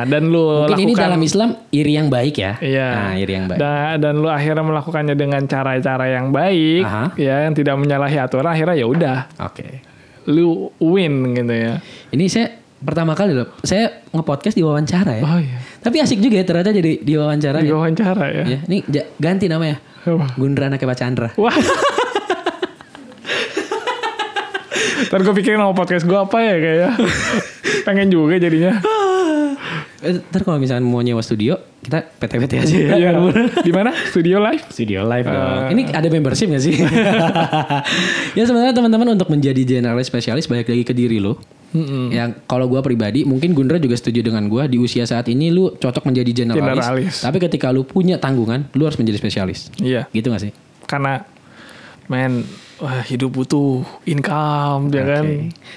[0.04, 2.52] Dan lo mungkin lakukan ini dalam Islam iri yang baik ya.
[2.60, 2.88] Iya.
[2.92, 3.58] Nah, iri yang baik.
[3.58, 7.04] Da- dan lo akhirnya melakukannya dengan cara-cara yang baik, Aha.
[7.16, 8.46] ya yang tidak menyalahi aturan.
[8.46, 9.82] Akhirnya ya udah, Oke.
[10.28, 11.80] lu win gitu ya.
[12.12, 12.46] Ini saya
[12.78, 15.24] pertama kali loh saya nge-podcast di wawancara ya.
[15.26, 15.58] Oh iya.
[15.82, 17.74] Tapi asik juga ya ternyata jadi di wawancara Di ya.
[17.74, 18.44] wawancara ya.
[18.46, 18.84] Ya, ini
[19.18, 19.82] ganti namanya.
[20.06, 20.36] Apa?
[20.36, 21.28] Gundra anaknya Pak Chandra.
[21.34, 21.56] Wah.
[25.08, 26.90] Ntar gue pikirin nama podcast gue apa ya kayaknya.
[27.86, 28.76] Pengen juga jadinya.
[29.98, 32.90] Eh, Ntar kalau misalnya mau nyewa studio, kita PT-PT aja ya.
[32.94, 33.10] Iya.
[33.66, 33.90] Di mana?
[33.90, 34.62] Studio live?
[34.70, 35.74] Studio live dong.
[35.74, 36.78] Ini ada membership gak sih?
[38.38, 41.42] ya sebenarnya teman-teman untuk menjadi generalis spesialis balik lagi ke diri lo.
[42.14, 45.74] Yang kalau gua pribadi, mungkin Gundra juga setuju dengan gua di usia saat ini lu
[45.74, 46.86] cocok menjadi generalis.
[46.86, 47.14] Generalis.
[47.20, 49.68] Tapi ketika lu punya tanggungan, lu harus menjadi spesialis.
[49.82, 50.06] Iya.
[50.14, 50.52] Gitu gak sih?
[50.86, 51.26] Karena
[52.06, 52.46] men
[52.78, 55.24] wah, hidup butuh income ya kan.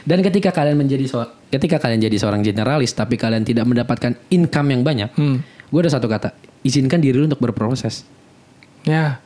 [0.06, 1.22] Dan ketika kalian menjadi so
[1.52, 5.44] ketika kalian jadi seorang generalis tapi kalian tidak mendapatkan income yang banyak, Hmm.
[5.44, 6.32] gue ada satu kata,
[6.62, 8.06] izinkan diri lu untuk berproses.
[8.86, 9.22] Ya.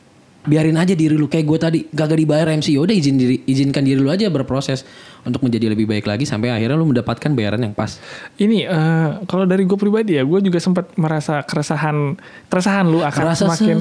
[0.46, 3.82] Biarin aja diri lu kayak gue tadi gak dibayar MC ya udah izin diri izinkan
[3.82, 4.86] diri lu aja berproses
[5.26, 7.98] untuk menjadi lebih baik lagi sampai akhirnya lu mendapatkan bayaran yang pas
[8.38, 12.14] Ini eh, kalau dari gue pribadi ya, gue juga sempat merasa keresahan
[12.46, 13.76] keresahan lu akan rasa semakin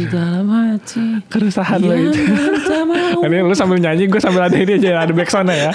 [0.00, 2.20] di dalam hati keresahan lu itu.
[3.28, 5.72] Ini lu sambil nyanyi, gue sambil ada ini aja, ada backsoundnya ya.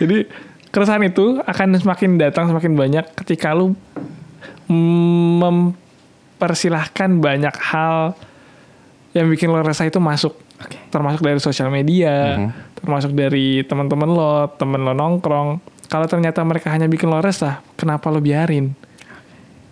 [0.00, 0.28] Jadi
[0.68, 3.72] keresahan itu akan semakin datang semakin banyak ketika lu
[4.68, 8.16] mm, mempersilahkan banyak hal
[9.12, 10.34] yang bikin lo resah itu masuk.
[10.88, 12.48] Termasuk dari sosial media,
[12.78, 15.60] termasuk dari teman-teman lo, temen lo nongkrong.
[15.88, 18.72] Kalau ternyata mereka hanya bikin lo resah, kenapa lo biarin?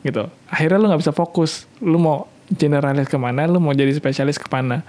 [0.04, 0.24] Gitu.
[0.48, 1.64] Akhirnya lo nggak bisa fokus.
[1.80, 4.84] Lo mau generalis ke mana, lo mau jadi spesialis ke mana.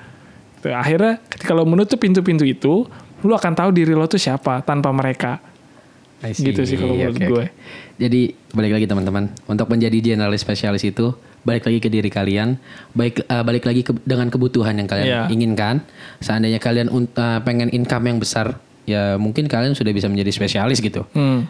[0.60, 0.74] Gitu.
[0.76, 2.90] Akhirnya ketika lo menutup pintu-pintu itu,
[3.24, 5.40] lo akan tahu diri lo tuh siapa tanpa mereka.
[6.22, 7.46] Gitu sih kalau menurut Oke, gue.
[7.98, 8.22] Jadi
[8.54, 12.56] balik lagi teman-teman untuk menjadi generalis spesialis itu balik lagi ke diri kalian
[12.92, 15.22] baik eh, balik lagi ke- dengan kebutuhan yang kalian Iya.
[15.28, 15.82] inginkan
[16.18, 21.02] seandainya kalian eh, pengen income yang besar ya mungkin kalian sudah bisa menjadi spesialis gitu
[21.12, 21.46] Hmm.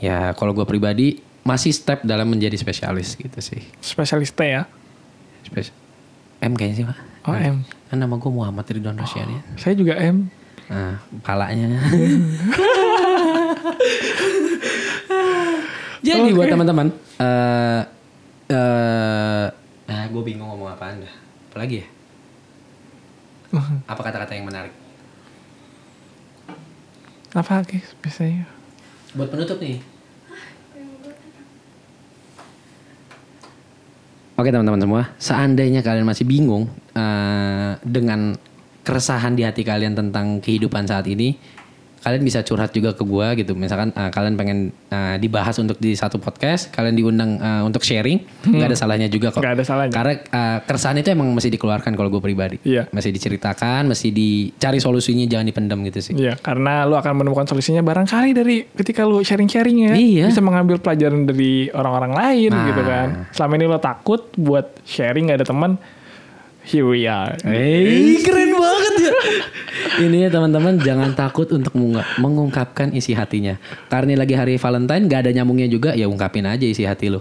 [0.00, 1.08] Ya kalau gue pribadi
[1.40, 3.60] masih step dalam menjadi spesialis gitu sih.
[3.78, 4.64] Spesialis T ya.
[5.42, 5.76] Spes
[6.38, 6.96] M kayaknya sih pak.
[7.22, 7.68] Oh, M.
[7.86, 9.44] Kan nama gue Muhammad Ridwan Rosyani.
[9.54, 10.32] Saya juga M.
[10.66, 11.68] Nah palanya.
[16.00, 16.88] Jadi buat teman-teman.
[17.18, 17.80] eh
[18.50, 19.46] eh
[19.86, 21.14] nah gue bingung ngomong apaan dah.
[21.50, 21.86] Apalagi ya?
[23.90, 24.74] Apa kata-kata yang menarik?
[27.30, 28.46] Apa guys biasanya?
[29.14, 29.78] Buat penutup nih.
[34.40, 36.64] Oke teman-teman semua, seandainya kalian masih bingung
[36.96, 38.32] eh, dengan
[38.80, 41.36] keresahan di hati kalian tentang kehidupan saat ini,
[42.00, 43.52] kalian bisa curhat juga ke gua gitu.
[43.52, 48.48] Misalkan eh, kalian pengen eh, dibahas untuk di satu podcast, kalian diundang eh, untuk sharing,
[48.48, 49.38] nggak ada salahnya juga kok.
[49.38, 49.44] Hmm.
[49.44, 49.92] Nggak ada salahnya.
[49.92, 52.56] Karena eh, keresahan itu emang mesti dikeluarkan kalau gue pribadi.
[52.64, 52.88] Iya.
[52.88, 56.12] Mesti diceritakan, mesti dicari solusinya, jangan dipendam gitu sih.
[56.16, 59.92] Iya, karena lu akan menemukan solusinya barangkali dari ketika lu sharing-sharing ya.
[59.94, 60.26] Iya.
[60.32, 62.66] Bisa mengambil pelajaran dari orang-orang lain Nah.
[62.66, 63.08] gitu kan.
[63.30, 65.76] Selama ini lo takut buat sharing gak ada teman.
[66.70, 67.34] Here we are.
[67.42, 69.12] Hei, keren banget ya.
[70.06, 71.74] Ini ya teman-teman jangan takut untuk
[72.22, 73.58] mengungkapkan isi hatinya.
[73.90, 77.18] Karena ini lagi hari Valentine gak ada nyambungnya juga ya ungkapin aja isi hati lu.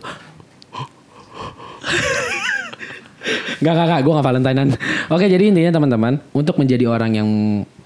[3.60, 4.70] Gak, gak, gak, gue gak Valentinean.
[5.10, 7.30] Oke, jadi intinya teman-teman, untuk menjadi orang yang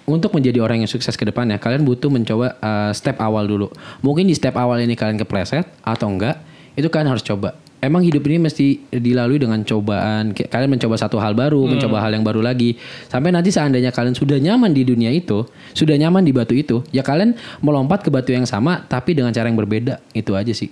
[0.04, 3.72] untuk menjadi orang yang sukses ke depannya, kalian butuh mencoba uh, step awal dulu.
[4.04, 6.44] Mungkin di step awal ini kalian kepleset atau enggak,
[6.76, 7.56] itu kalian harus coba.
[7.84, 10.32] Emang hidup ini mesti dilalui dengan cobaan.
[10.32, 12.80] Kalian mencoba satu hal baru, mencoba hal yang baru lagi.
[13.12, 15.44] Sampai nanti seandainya kalian sudah nyaman di dunia itu,
[15.76, 19.52] sudah nyaman di batu itu, ya kalian melompat ke batu yang sama tapi dengan cara
[19.52, 20.00] yang berbeda.
[20.16, 20.72] Itu aja sih.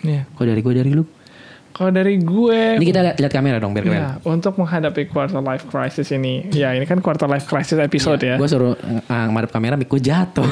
[0.00, 0.24] Iya.
[0.32, 1.04] Kok dari gue dari lu?
[1.76, 4.00] Kalau dari gue Ini kita lihat, lihat kamera dong biar keren.
[4.00, 8.40] Ya, untuk menghadapi quarter life crisis ini, ya ini kan quarter life crisis episode ya.
[8.40, 10.48] Gue suruh uh, ngadep kamera, gue jatuh.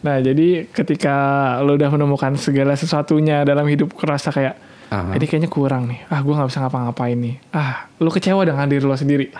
[0.00, 1.16] Nah, jadi ketika
[1.60, 4.56] lo udah menemukan segala sesuatunya dalam hidup kerasa kayak
[4.92, 5.16] Aha.
[5.16, 6.04] ini kayaknya kurang nih.
[6.12, 7.36] Ah, gue nggak bisa ngapa-ngapain nih.
[7.54, 9.32] Ah, lo kecewa dengan diri lo sendiri.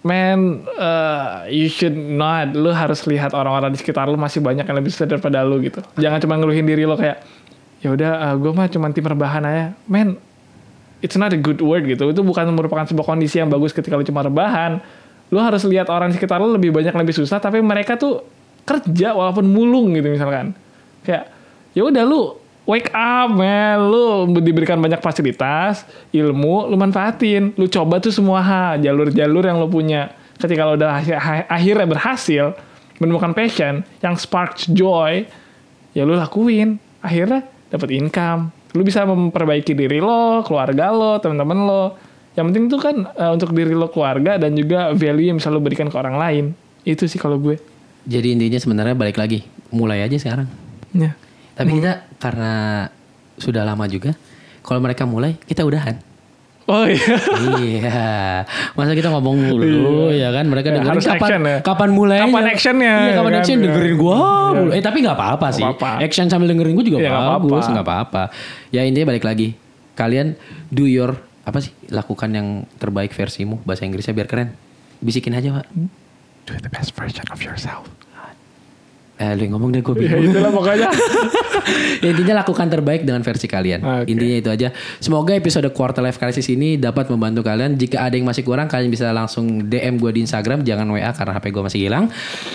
[0.00, 2.56] Man, uh, you should not.
[2.56, 5.84] Lo harus lihat orang-orang di sekitar lo masih banyak yang lebih susah daripada lo gitu.
[6.00, 7.20] Jangan cuma ngeluhin diri lo kayak,
[7.84, 9.76] ya udah, gue mah cuma tim rebahan aja.
[9.84, 10.16] Man,
[11.04, 12.08] it's not a good word gitu.
[12.08, 14.80] Itu bukan merupakan sebuah kondisi yang bagus ketika lo cuma rebahan.
[15.28, 18.24] Lo harus lihat orang di sekitar lo lebih banyak lebih susah, tapi mereka tuh
[18.64, 20.56] kerja walaupun mulung gitu misalkan.
[21.04, 21.28] Kayak,
[21.76, 22.39] ya udah lu
[22.70, 25.82] wake up man, lu diberikan banyak fasilitas,
[26.14, 30.14] ilmu, lu manfaatin, lu coba tuh semua hal, jalur-jalur yang lu punya.
[30.38, 32.44] Ketika lu udah hasil- ha- akhirnya berhasil
[33.02, 35.26] menemukan passion yang sparks joy,
[35.92, 36.78] ya lu lakuin.
[37.02, 38.54] Akhirnya dapat income.
[38.76, 41.84] Lu bisa memperbaiki diri lo, keluarga lo, teman-teman lo.
[42.38, 45.58] Yang penting itu kan eh, untuk diri lo, keluarga dan juga value yang bisa lo
[45.58, 46.44] berikan ke orang lain.
[46.86, 47.58] Itu sih kalau gue.
[48.06, 50.48] Jadi intinya sebenarnya balik lagi, mulai aja sekarang.
[50.96, 51.12] Ya.
[51.60, 52.52] Tapi kita karena
[53.36, 54.16] sudah lama juga,
[54.60, 56.00] kalau mereka mulai kita udahan.
[56.64, 57.02] Oh iya.
[57.58, 58.06] iya,
[58.72, 59.66] masa kita ngomong mulu
[60.08, 61.58] ya kan mereka Ya, dengerin harus kapan, action ya.
[61.60, 62.22] kapan mulainya?
[62.24, 63.40] Kapan actionnya, Iya, kapan kan?
[63.40, 63.64] action Ya.
[63.66, 64.16] dengerin gua.
[64.16, 64.78] Iya.
[64.78, 65.64] Eh tapi nggak apa-apa sih.
[65.64, 65.90] apa-apa.
[65.98, 67.72] Action sambil dengerin gua juga Ya, bagus, apa-apa.
[67.72, 68.22] nggak apa-apa.
[68.70, 69.58] Ya intinya balik lagi,
[69.92, 70.38] kalian
[70.68, 71.74] do your apa sih?
[71.88, 72.46] Lakukan yang
[72.76, 74.54] terbaik versimu bahasa Inggrisnya biar keren.
[74.98, 75.66] Bisikin aja pak.
[76.46, 77.82] Do the best version of yourself.
[79.20, 80.32] Eh lu yang ngomong deh gue Ya bingung.
[80.32, 80.88] itulah pokoknya.
[82.00, 83.84] Ya, intinya lakukan terbaik dengan versi kalian.
[83.84, 84.08] Oke.
[84.08, 84.72] Intinya itu aja.
[84.96, 87.76] Semoga episode Quarter Life Crisis ini dapat membantu kalian.
[87.76, 90.64] Jika ada yang masih kurang, kalian bisa langsung DM gue di Instagram.
[90.64, 92.08] Jangan WA karena HP gue masih hilang.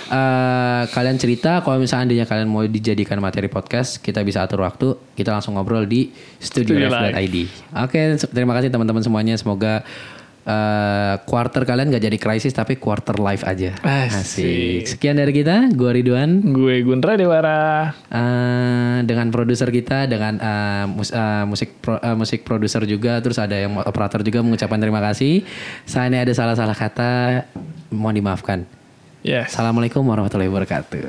[0.09, 4.97] Eh, kalian cerita kalau misalnya kalian mau dijadikan materi podcast, kita bisa atur waktu.
[5.13, 6.09] Kita langsung ngobrol di
[6.41, 7.35] Studio studiolife.id.
[7.77, 7.99] Oke,
[8.33, 9.37] terima kasih teman-teman semuanya.
[9.37, 9.85] Semoga
[10.45, 13.73] eh, quarter kalian gak jadi krisis tapi quarter life aja.
[13.81, 14.85] Asik.
[14.87, 15.67] Sekian dari kita.
[15.69, 16.45] Gue Ridwan.
[16.47, 17.91] Gue Gundra Dewara.
[18.05, 23.35] Eh, dengan produser kita dengan eh, mus- eh, musik pro- eh, musik produser juga terus
[23.35, 25.43] ada yang operator juga mengucapkan terima kasih
[25.83, 27.11] saya ini ada salah-salah kata
[27.89, 28.63] mohon dimaafkan
[29.21, 29.51] Yes.
[29.51, 31.01] assalamualaikum warahmatullahi wabarakatuh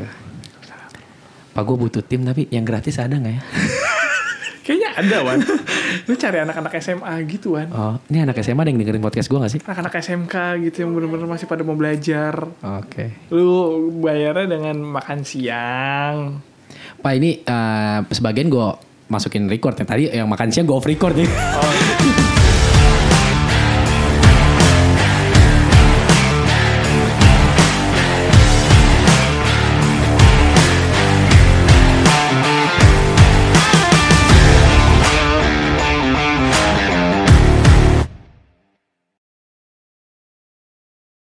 [1.52, 3.42] pak gue butuh tim tapi yang gratis ada nggak ya
[4.66, 5.38] Kayaknya ada Wan.
[6.08, 7.70] Lu cari anak-anak SMA gitu Wan.
[7.70, 10.90] oh ini anak SMA ada yang dengerin podcast gue gak sih Anak-anak SMK gitu yang
[10.90, 12.34] bener-bener masih pada mau belajar.
[12.58, 13.46] oke Lu
[13.96, 16.42] bayarnya dengan makan siang.
[16.96, 18.68] pak ini eh, sebagian gue
[19.06, 21.72] masukin record ya tadi yang makan siang gue off record nih Oh,